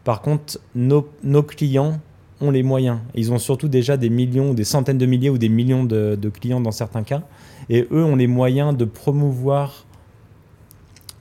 [0.05, 1.99] Par contre, nos, nos, clients
[2.40, 2.99] ont les moyens.
[3.14, 6.28] Ils ont surtout déjà des millions, des centaines de milliers ou des millions de, de
[6.28, 7.22] clients dans certains cas.
[7.70, 9.86] Et eux ont les moyens de promouvoir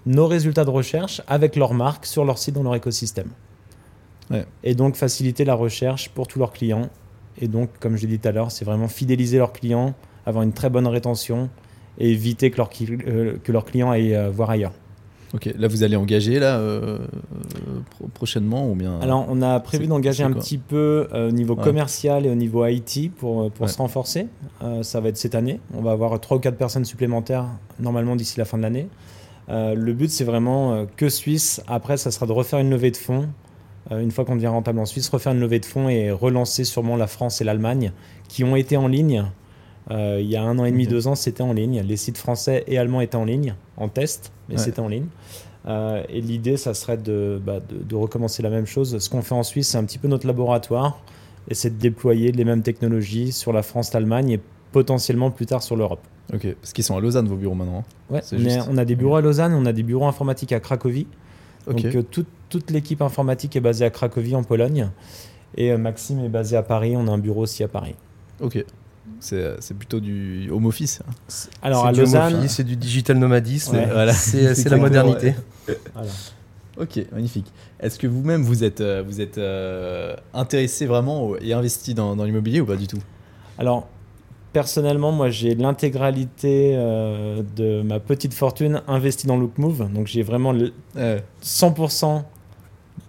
[0.06, 3.30] nos résultats de recherche avec leur marque sur leur site dans leur écosystème.
[4.64, 6.90] Et donc faciliter la recherche pour tous leurs clients.
[7.38, 9.94] Et donc, comme je l'ai dit tout à l'heure, c'est vraiment fidéliser leurs clients,
[10.26, 11.50] avoir une très bonne rétention
[11.98, 14.74] et éviter que, leur, euh, que leurs clients aillent euh, voir ailleurs.
[15.34, 17.00] Ok, là vous allez engager là euh,
[18.14, 19.00] prochainement ou bien?
[19.02, 23.12] Alors on a prévu d'engager un petit peu au niveau commercial et au niveau IT
[23.18, 24.28] pour, pour se renforcer.
[24.82, 25.60] ça va être cette année.
[25.74, 27.48] On va avoir 3 ou 4 personnes supplémentaires
[27.80, 28.88] normalement d'ici la fin de l'année.
[29.50, 31.62] le but c'est vraiment que Suisse.
[31.68, 33.28] Après ça sera de refaire une levée de fonds
[33.92, 36.64] euh, une fois qu'on devient rentable en Suisse, refaire une levée de fonds et relancer
[36.64, 37.92] sûrement la France et l'Allemagne,
[38.28, 39.26] qui ont été en ligne.
[39.92, 41.82] Euh, il y a un an et demi, deux ans, c'était en ligne.
[41.82, 45.08] Les sites français et allemands étaient en ligne, en test, mais c'était en ligne.
[45.68, 48.98] Euh, et l'idée, ça serait bah, de, de, recommencer la même chose.
[48.98, 51.00] Ce qu'on fait en Suisse, c'est un petit peu notre laboratoire,
[51.50, 54.40] et c'est de déployer les mêmes technologies sur la France, l'Allemagne et
[54.72, 56.02] potentiellement plus tard sur l'Europe.
[56.34, 57.84] Ok, parce qu'ils sont à Lausanne, vos bureaux maintenant.
[58.12, 58.20] Hein.
[58.34, 61.08] Ouais, on, a des bureaux à Lausanne, on a des bureaux informatiques à Cracovie.
[61.68, 61.82] Donc
[62.12, 64.90] tout, toute l'équipe informatique est basée à Cracovie en Pologne.
[65.58, 66.96] Et euh, Maxime est basé à Paris.
[66.98, 67.96] On a un bureau aussi à Paris.
[68.42, 68.64] Ok.
[69.20, 71.02] C'est euh, plutôt du home office.
[71.08, 71.14] Hein.
[71.62, 73.78] Alors à Lausanne, c'est du digital nomadisme.
[73.92, 74.14] Voilà.
[74.14, 75.36] C'est la modernité.
[76.78, 77.52] Ok, magnifique.
[77.80, 79.40] Est-ce que vous-même vous êtes, euh, vous êtes
[80.34, 83.00] intéressé vraiment et investi dans, dans l'immobilier ou pas du tout?
[83.58, 83.88] Alors
[84.56, 89.92] personnellement, moi, j'ai l'intégralité euh, de ma petite fortune investie dans Lookmove.
[89.92, 90.72] Donc, j'ai vraiment le
[91.44, 92.24] 100%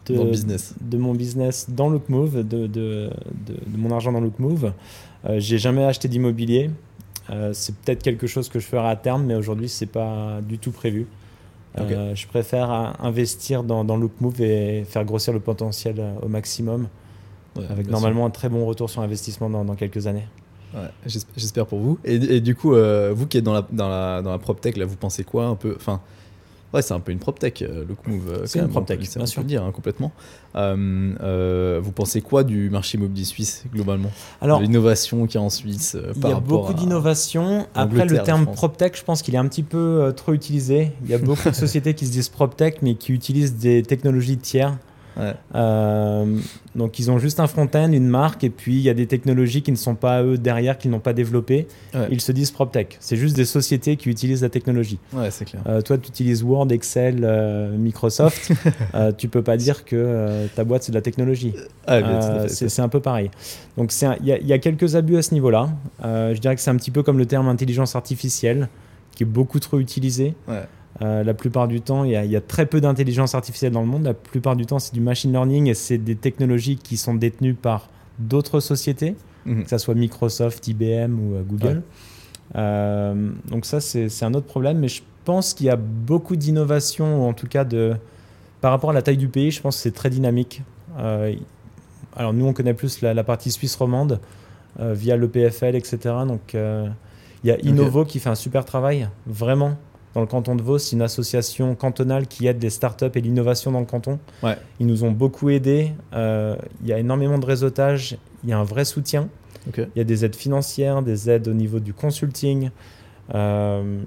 [0.07, 0.75] de, business.
[0.81, 3.11] de mon business dans Lookmove, de, de,
[3.47, 4.73] de, mon argent dans Lookmove.
[5.25, 6.71] Euh, j'ai jamais acheté d'immobilier.
[7.31, 10.59] Euh, c'est peut-être quelque chose que je ferai à terme, mais aujourd'hui, c'est pas du
[10.59, 11.07] tout prévu.
[11.79, 16.89] Euh, je préfère investir dans, dans Lookmove et faire grossir le potentiel au maximum,
[17.69, 20.27] avec normalement un très bon retour sur investissement dans, dans quelques années.
[21.37, 21.99] J'espère pour vous.
[22.05, 24.85] Et, du coup, euh, vous qui êtes dans la, dans la, dans la PropTech, là,
[24.85, 25.75] vous pensez quoi un peu?
[25.77, 26.01] Enfin,
[26.73, 28.29] ouais, c'est un peu une PropTech, euh, le Move.
[28.31, 29.45] Euh, c'est une PropTech, bien sûr.
[29.45, 30.13] dire, hein, complètement.
[30.55, 34.11] vous pensez quoi du marché immobilier suisse, globalement?
[34.41, 37.67] Alors, l'innovation qu'il y a en Suisse Il y a beaucoup d'innovation.
[37.75, 40.93] Après, le terme PropTech, je pense qu'il est un petit peu trop utilisé.
[41.05, 44.39] Il y a beaucoup de sociétés qui se disent PropTech, mais qui utilisent des technologies
[44.39, 44.77] tiers.
[45.55, 46.39] Euh,
[46.75, 49.63] donc ils ont juste un front-end, une marque, et puis il y a des technologies
[49.63, 51.67] qui ne sont pas eux derrière, qu'ils n'ont pas développées.
[52.11, 52.97] Ils se disent PropTech.
[53.01, 54.99] C'est juste des sociétés qui utilisent la technologie.
[55.13, 55.63] Ouais, c'est clair.
[55.67, 58.53] Euh, toi, tu utilises Word, Excel, euh, Microsoft.
[59.19, 61.55] tu peux pas dire que ta boîte c'est de la technologie.
[62.49, 63.31] c'est un peu pareil.
[63.77, 65.71] Donc il y, y, a quelques abus à ce niveau-là.
[66.03, 68.69] je dirais que c'est un petit peu comme le terme intelligence artificielle,
[69.15, 70.35] qui est beaucoup trop utilisé.
[70.47, 70.63] Ouais.
[71.03, 74.05] Euh, la plupart du temps, il y, a très peu d'intelligence artificielle dans le monde.
[74.05, 77.55] La plupart du temps, c'est du machine learning et c'est des technologies qui sont détenues
[77.55, 77.89] par
[78.19, 79.65] d'autres sociétés, mhm.
[79.65, 81.83] que ce soit Microsoft, IBM ou euh, Google.
[82.55, 84.79] Euh, donc ça, c'est un autre problème.
[84.79, 87.95] Mais je pense qu'il y a beaucoup d'innovation, ou en tout cas de,
[88.63, 90.63] par rapport à la taille du pays, je pense que c'est très dynamique.
[90.97, 94.21] alors nous, on connaît plus la, partie suisse romande
[94.79, 95.99] via l'EPFL, etc.
[96.27, 99.77] Donc il y a Innovo qui fait un super travail, vraiment
[100.17, 100.79] dans le canton de Vaud.
[100.79, 104.19] C'est une association cantonale qui aide les startups et l'innovation dans le canton.
[104.43, 104.57] Ouais.
[104.81, 105.93] Ils nous ont beaucoup aidés.
[106.15, 108.17] Euh, il y a énormément de réseautage.
[108.43, 109.29] Il y a un vrai soutien.
[109.77, 112.71] Il y a des aides financières, des aides au niveau du consulting.
[113.35, 114.01] Euh,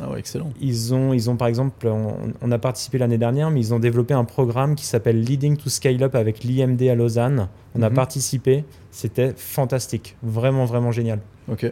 [0.00, 0.50] ah ouais, excellent.
[0.62, 4.14] Ils ont, ils ont par exemple, on, a participé l'année dernière, mais ils ont développé
[4.14, 7.48] un programme qui s'appelle Leading to Scale Up avec l'IMD à Lausanne.
[7.74, 7.96] On a mhm.
[7.96, 11.18] participé, c'était fantastique, vraiment, vraiment génial.
[11.50, 11.70] Ok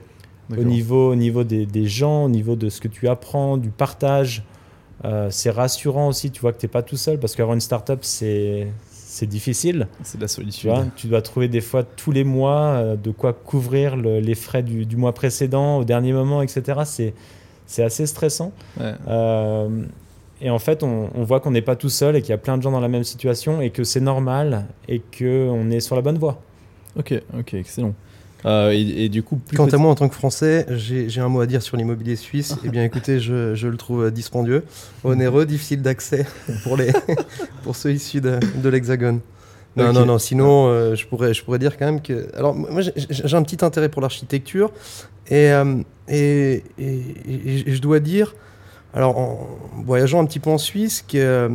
[0.50, 3.70] au niveau, au niveau des, des, gens, au niveau de ce que tu apprends, du
[3.70, 4.44] partage.
[5.04, 7.60] Euh, c'est rassurant aussi, tu vois que tu n'es pas tout seul, parce qu'avoir une
[7.60, 9.88] startup, c'est c'est difficile.
[10.02, 10.72] C'est de la solitude.
[10.96, 14.86] Tu, dois trouver des fois tous les mois euh, de quoi couvrir les frais du,
[14.86, 17.12] du, mois précédent, au dernier moment, etc.
[17.66, 18.52] C'est assez stressant.
[18.80, 19.84] Euh,
[20.40, 22.38] et en fait, on, on voit qu'on n'est pas tout seul et qu'il y a
[22.38, 25.94] plein de gens dans la même situation et que c'est normal et qu'on est sur
[25.94, 26.40] la bonne voie.
[26.96, 27.94] Ok, ok, excellent.
[28.44, 31.46] Euh, et, du coup, quant à moi en tant que Français, j'ai un mot à
[31.46, 32.56] dire sur l'immobilier suisse.
[32.64, 34.64] eh bien, écoutez, je, je, le trouve dispendieux,
[35.04, 36.26] onéreux, difficile d'accès
[36.64, 36.92] pour les
[37.62, 39.20] pour ceux issus de, de l'Hexagone.
[39.76, 40.18] Non, non, non.
[40.18, 42.28] Sinon, euh, je pourrais je pourrais dire quand même que.
[42.36, 44.72] Alors, moi, j'ai un petit intérêt pour l'architecture
[45.30, 48.34] euh, et, et, et, je dois dire,
[48.92, 49.48] alors en
[49.84, 51.48] voyageant un petit peu en Suisse, que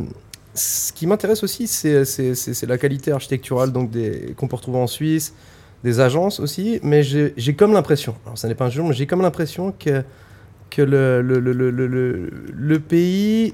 [0.54, 5.34] ce qui m'intéresse aussi, c'est la qualité architecturale donc des qu'on peut retrouver en Suisse
[5.84, 9.06] des agences aussi, mais j'ai comme l'impression, alors ça n'est pas un jeu, mais j'ai
[9.06, 10.02] comme l'impression que,
[10.70, 13.52] que le, le, le, le, le- le pays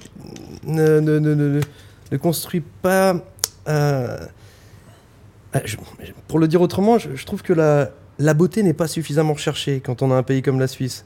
[0.66, 3.14] ne, ne, ne, construit pas...
[3.68, 4.18] euh,
[5.54, 5.76] euh, je-
[6.28, 9.80] pour le dire autrement, je, je trouve que la, la beauté n'est pas suffisamment recherchée
[9.84, 11.04] quand on a un pays comme la Suisse.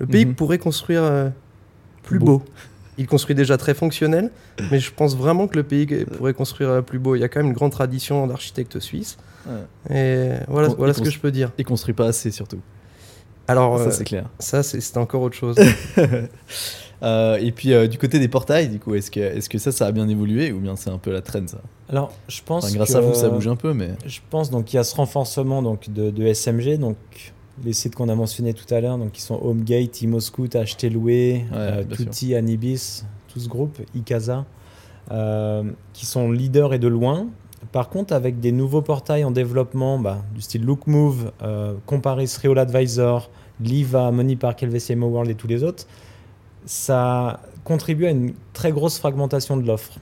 [0.00, 0.34] Le pays Mhm.
[0.34, 1.28] pourrait construire euh,
[2.02, 2.38] plus Beau.
[2.38, 2.42] beau.
[2.98, 4.30] Il construit déjà très fonctionnel,
[4.70, 7.14] mais je pense vraiment que le pays pourrait construire plus beau.
[7.16, 9.16] Il y a quand même une grande tradition d'architectes suisses.
[9.90, 11.52] Et voilà, Con- voilà ce que je peux dire.
[11.58, 12.60] Et construit pas assez surtout.
[13.48, 14.26] Alors, ça euh, c'est clair.
[14.38, 15.56] ça, c'est encore autre chose.
[17.02, 19.72] Euh, et puis euh, du côté des portails, du coup, est-ce que, est-ce que ça,
[19.72, 21.58] ça a bien évolué ou bien c'est un peu la traîne ça?
[21.88, 24.50] Alors, je pense Enfin, Grâce que- à vous, ça bouge un peu, mais Je pense
[24.52, 26.96] donc qu'il y a ce renforcement donc de, de SMG, donc
[27.64, 31.44] les sites qu'on a mentionnés tout à l'heure, donc qui sont Homegate, Imoscoot, Acheter Loué,
[31.52, 32.06] euh, bien sûr.
[32.06, 34.44] Tutti, Anibis, tout ce groupe, Icasa,
[35.10, 37.28] euh, qui sont leaders et de loin.
[37.70, 42.58] Par contre, avec des nouveaux portails en développement, bah, du style LookMove, euh, Comparis, Real
[42.58, 43.30] Advisor,
[43.60, 45.86] Liva, Moneypark, LVCMO World et tous les autres,
[46.64, 49.98] ça contribue à une très grosse fragmentation de l'offre.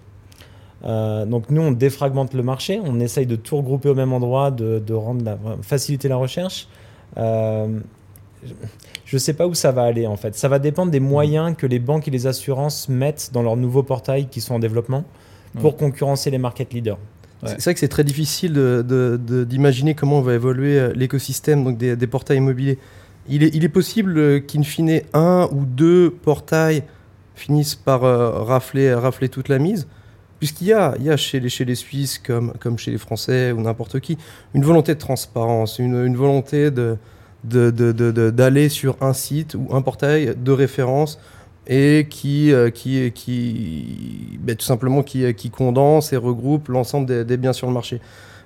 [0.85, 4.51] Euh, donc nous, on défragmente le marché, on essaye de tout regrouper au même endroit,
[4.51, 6.69] de, de rendre la, faciliter la recherche.
[7.17, 7.79] Euh,
[9.05, 10.35] je ne sais pas où ça va aller en fait.
[10.35, 13.83] Ça va dépendre des moyens que les banques et les assurances mettent dans leurs nouveaux
[13.83, 15.05] portails qui sont en développement
[15.61, 15.79] pour Ouais.
[15.79, 16.99] concurrencer les market leaders.
[17.43, 17.51] Ouais.
[17.51, 18.53] C'est vrai que c'est très difficile
[19.49, 22.79] d'imaginer comment va évoluer euh, l'écosystème donc des, des portails immobiliers.
[23.29, 26.83] Il est, il est possible euh, qu'in fine, un ou deux portails
[27.35, 29.87] finissent par euh, rafler, rafler toute la mise,
[30.41, 32.99] puisqu'il y a, il y a chez, les, chez les Suisses, comme, comme chez les
[32.99, 34.19] Français ou n'importe qui,
[34.55, 36.97] une volonté de transparence, une, une volonté de,
[37.45, 41.21] de- de- de- d'aller sur un site ou un portail de référence
[41.69, 47.25] et qui, euh, qui, qui ben, tout simplement qui, qui condense et regroupe l'ensemble des,
[47.25, 48.01] des biens sur le marché.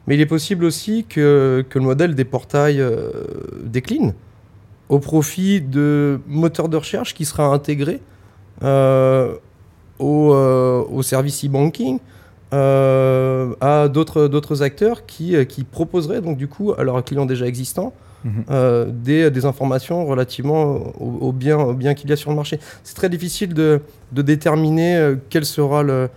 [0.07, 3.09] Mais il est possible aussi que, que le modèle des portails euh,
[3.65, 4.13] décline
[4.91, 8.01] au profit de moteurs de recherche qui sera intégré
[8.63, 9.35] euh,
[9.99, 11.99] au, euh, au service e-banking,
[12.53, 17.27] euh, à d'autres d'autres acteurs qui, euh, qui proposeraient donc du coup à leurs clients
[17.27, 17.93] déjà existants
[18.25, 18.45] Mhm.
[18.51, 20.63] euh, des, des informations relativement
[20.99, 22.59] aux au biens au bien qu'il y a sur le marché.
[22.83, 23.81] C'est très difficile de,
[24.13, 26.09] de déterminer euh, quel sera le-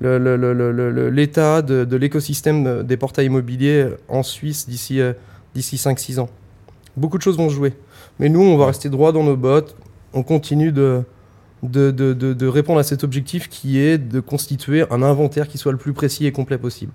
[0.00, 5.12] le- le- l'état de, de l'écosystème des portails immobiliers en Suisse d'ici euh,
[5.56, 6.28] d'ici 5-6 ans.
[6.96, 7.72] Beaucoup de choses vont jouer.
[8.20, 9.74] Mais nous, on va rester droit dans nos bottes.
[10.14, 11.02] On continue de,
[11.70, 15.58] de, de- de- de répondre à cet objectif qui est de constituer un inventaire qui
[15.58, 16.92] soit le plus précis et complet possible.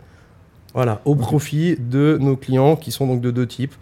[0.74, 3.74] Voilà, au profit de nos clients qui sont donc de deux types.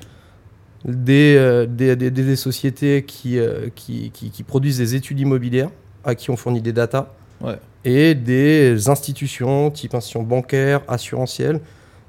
[0.85, 5.69] Des, euh, des, des- des sociétés qui, euh, qui, qui- qui produisent des études immobilières,
[6.05, 7.11] à qui on fournit des datas,
[7.41, 7.57] Ouais.
[7.83, 11.59] et des institutions, type institutions bancaires, assurantielles,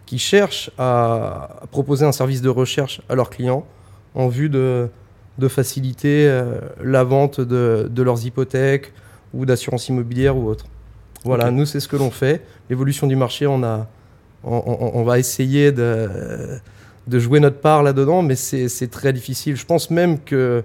[0.06, 3.64] qui cherchent à, à proposer un service de recherche à leurs clients
[4.14, 4.88] en vue de,
[5.40, 8.92] de faciliter euh, la vente de, de leurs hypothèques
[9.34, 10.66] ou d'assurances immobilières ou autres.
[11.24, 12.42] Voilà, nous c'est ce que l'on fait.
[12.70, 13.88] L'évolution du marché, on, a,
[14.44, 16.08] on, on- on va essayer de,
[17.06, 19.56] de jouer notre part là-dedans, mais c'est c'est très difficile.
[19.56, 20.62] Je pense même que,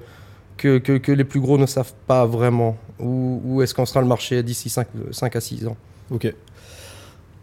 [0.57, 4.01] que, que- que les plus gros ne savent pas vraiment où, où est-ce qu'en sera
[4.01, 4.87] le marché d'ici 5,
[5.35, 5.75] à 6 ans.
[6.11, 6.33] Ok.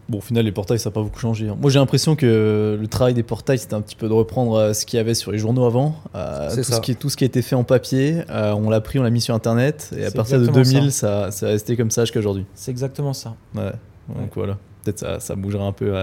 [0.09, 1.47] Bon, au final, les portails, ça n'a pas beaucoup changé.
[1.47, 1.57] hein.
[1.59, 4.73] Moi, j'ai l'impression que le travail des portails, c'était un petit peu de reprendre euh,
[4.73, 5.95] ce qu'il y avait sur les journaux avant.
[6.13, 6.75] Euh, tout, ça.
[6.75, 9.03] ce qui, tout ce qui a été fait en papier, euh, on l'a pris, on
[9.03, 9.91] l'a mis sur Internet.
[9.97, 12.45] Et à partir de exactement 2000, ça, ça est resté comme ça jusqu'à aujourd'hui.
[12.53, 13.35] C'est exactement ça.
[13.55, 13.71] Ouais.
[14.09, 14.29] Donc Ouais.
[14.35, 14.57] voilà.
[14.83, 15.95] Peut-être ça, ça bougera un peu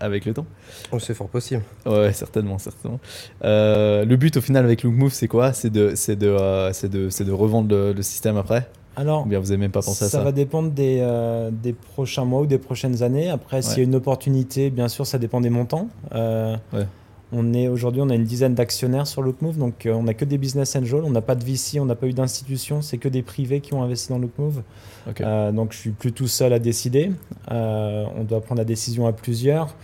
[0.00, 0.46] avec le temps.
[0.90, 1.62] Oh, c'est fort possible.
[1.84, 2.98] Ouais, certainement, certainement.
[3.44, 5.52] Euh, le but au final avec Lookmove, c'est quoi?
[5.52, 9.70] C'est de, de, de, de revendre le, le système après Alors, bien vous n'avez même
[9.70, 13.30] pas pensé à ça va dépendre des, euh, des prochains mois ou des prochaines années.
[13.30, 15.88] Après, s'il y a une opportunité, bien sûr, ça dépend des montants.
[16.14, 16.86] Euh, Ouais.
[17.34, 20.26] On est aujourd'hui, on a une dizaine d'actionnaires sur Lookmove, donc euh, on n'a que
[20.26, 23.08] des business angels, on n'a pas de VC, on n'a pas eu d'institution, c'est que
[23.08, 24.62] des privés qui ont investi dans Lookmove.
[25.08, 25.22] Ok.
[25.54, 27.10] Donc je suis plus tout seul à décider.
[27.50, 29.74] On doit prendre la décision à plusieurs.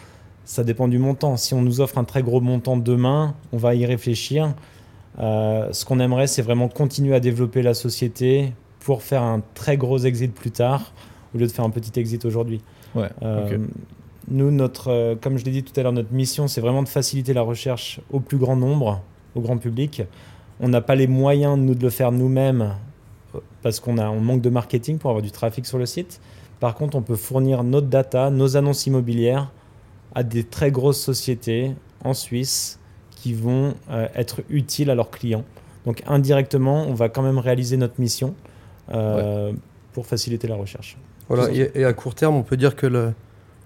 [0.45, 1.39] Ça dépend du montant.
[1.39, 4.55] Si on nous offre un très gros montant demain, on va y réfléchir.
[5.19, 9.99] Ce qu'on aimerait, c'est vraiment continuer à développer la société pour faire un très gros
[9.99, 10.93] exit plus tard,
[11.35, 12.63] au lieu de faire un petit exit aujourd'hui.
[12.95, 13.59] Ouais, Euh.
[14.31, 16.89] Nous, notre, euh, comme je l'ai dit tout à l'heure, notre mission, c'est vraiment de
[16.89, 19.01] faciliter la recherche au plus grand nombre,
[19.35, 20.03] au grand public.
[20.61, 22.75] On n'a pas les moyens, nous, de le faire nous-mêmes
[23.35, 26.21] euh, parce qu'on on manque de marketing pour avoir du trafic sur le site.
[26.61, 29.51] Par contre, on peut fournir notre data, nos annonces immobilières
[30.15, 31.73] à des très grosses sociétés
[32.05, 32.79] en Suisse
[33.11, 35.45] qui vont euh, être utiles à leurs clients.
[35.87, 38.35] Donc indirectement, on va quand même réaliser notre mission
[38.93, 39.53] euh,
[39.93, 40.97] pour faciliter la recherche.
[41.29, 43.13] Voilà, et, et à court terme, on peut dire que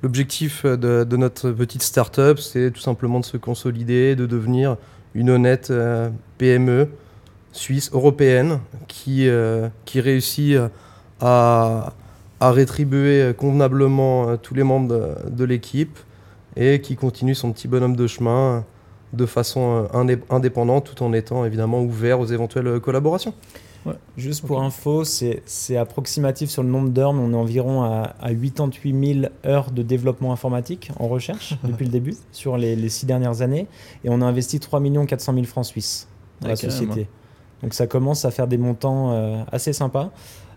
[0.02, 4.76] L'objectif de, de notre petite start-up, c'est tout simplement de se consolider, de devenir
[5.14, 6.88] une honnête euh, PME
[7.52, 8.58] suisse européenne
[8.88, 10.58] qui, euh, qui réussit
[11.20, 11.92] à,
[12.40, 15.96] à rétribuer convenablement tous les membres de, de l'équipe
[16.56, 18.64] et qui continue son petit bonhomme de chemin
[19.12, 19.86] de façon
[20.30, 23.34] indépendante tout en étant évidemment ouvert aux éventuelles collaborations.
[23.84, 23.94] Ouais.
[24.16, 28.32] Juste pour info, c'est approximatif sur le nombre d'heures, mais on est environ à, à,
[28.32, 33.06] 88 000 heures de développement informatique en recherche depuis le début, sur les, les, six
[33.06, 33.66] dernières années.
[34.04, 36.08] Et on a investi 3 400 000 francs suisses
[36.40, 37.08] dans la société.
[37.62, 40.10] Donc ça commence à faire des montants euh, assez sympas.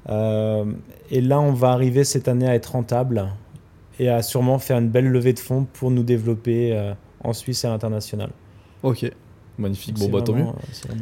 [0.10, 0.66] Euh,
[1.10, 3.28] et là, on va arriver cette année à être rentable
[4.00, 7.64] et à sûrement faire une belle levée de fonds pour nous développer euh, en Suisse
[7.64, 8.30] et à l'international.
[8.84, 9.10] Ok,
[9.58, 10.46] Magnifique, bon bah tant mieux.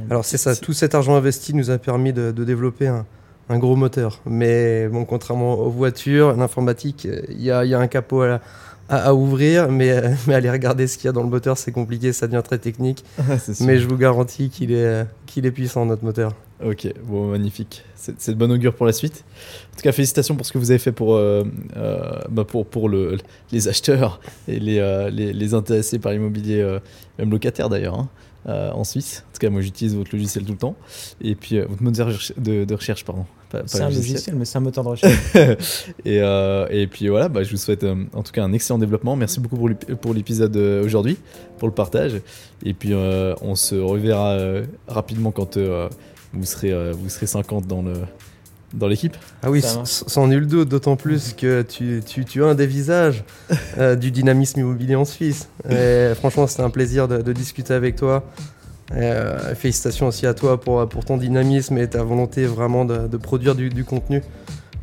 [0.09, 3.05] Alors c'est ça, tout cet argent investi nous a permis de, de développer un,
[3.49, 4.21] un, gros moteur.
[4.25, 8.41] Mais bon, contrairement aux voitures, l'informatique, il y a, y a, un capot à,
[8.89, 11.71] à, à ouvrir, mais, mais, aller regarder ce qu'il y a dans le moteur, c'est
[11.71, 13.03] compliqué, ça devient très technique.
[13.61, 16.33] mais je vous garantis qu'il est, qu'il est puissant notre moteur.
[16.63, 19.25] Ok, bon magnifique, c'est de bonne augure pour la suite.
[19.73, 21.43] En tout cas, félicitations pour ce que vous avez fait pour, euh,
[21.75, 23.17] euh, bah pour, pour le,
[23.51, 26.79] les acheteurs et les, euh, les, les, intéressés par l'immobilier, euh,
[27.19, 27.99] même locataires d'ailleurs.
[27.99, 28.07] Hein.
[28.45, 29.23] Euh, en Suisse.
[29.29, 30.75] En tout cas, moi j'utilise votre logiciel tout le temps.
[31.21, 33.25] Et puis, euh, votre moteur de, de, recherche, pardon.
[33.65, 34.11] C'est un logiciel.
[34.11, 35.85] logiciel, mais c'est un moteur de recherche.
[36.03, 39.15] et, euh, et, puis voilà, bah, je vous souhaite en tout cas un excellent développement.
[39.15, 39.69] Merci beaucoup
[40.01, 41.17] pour l'épisode aujourd'hui,
[41.57, 42.19] pour le partage.
[42.65, 44.37] Et puis on se reverra
[44.89, 47.93] rapidement quand vous, serez, vous serez 50 dans le,
[48.73, 52.55] dans l'équipe Ah oui, sans nul doute, d'autant plus que tu, tu, tu, as un
[52.55, 53.23] des visages
[53.77, 55.47] euh, du dynamisme immobilier en Suisse.
[55.69, 58.23] Et franchement, c'était un plaisir de, de, discuter avec toi.
[58.91, 63.07] Et, euh, félicitations aussi à toi pour, pour ton dynamisme et ta volonté vraiment de,
[63.07, 64.21] de produire du, du contenu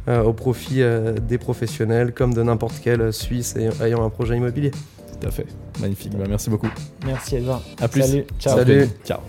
[0.09, 4.71] euh, au profit euh, des professionnels comme de n'importe quel Suisse ayant un projet immobilier.
[4.71, 5.47] Tout à fait,
[5.79, 6.17] magnifique.
[6.17, 6.71] Bah, merci beaucoup.
[7.05, 7.63] Merci Edouard.
[7.81, 8.03] À plus.
[8.03, 8.25] Salut.
[8.39, 8.57] Ciao.
[8.57, 8.89] Salut.
[9.05, 9.21] Ciao.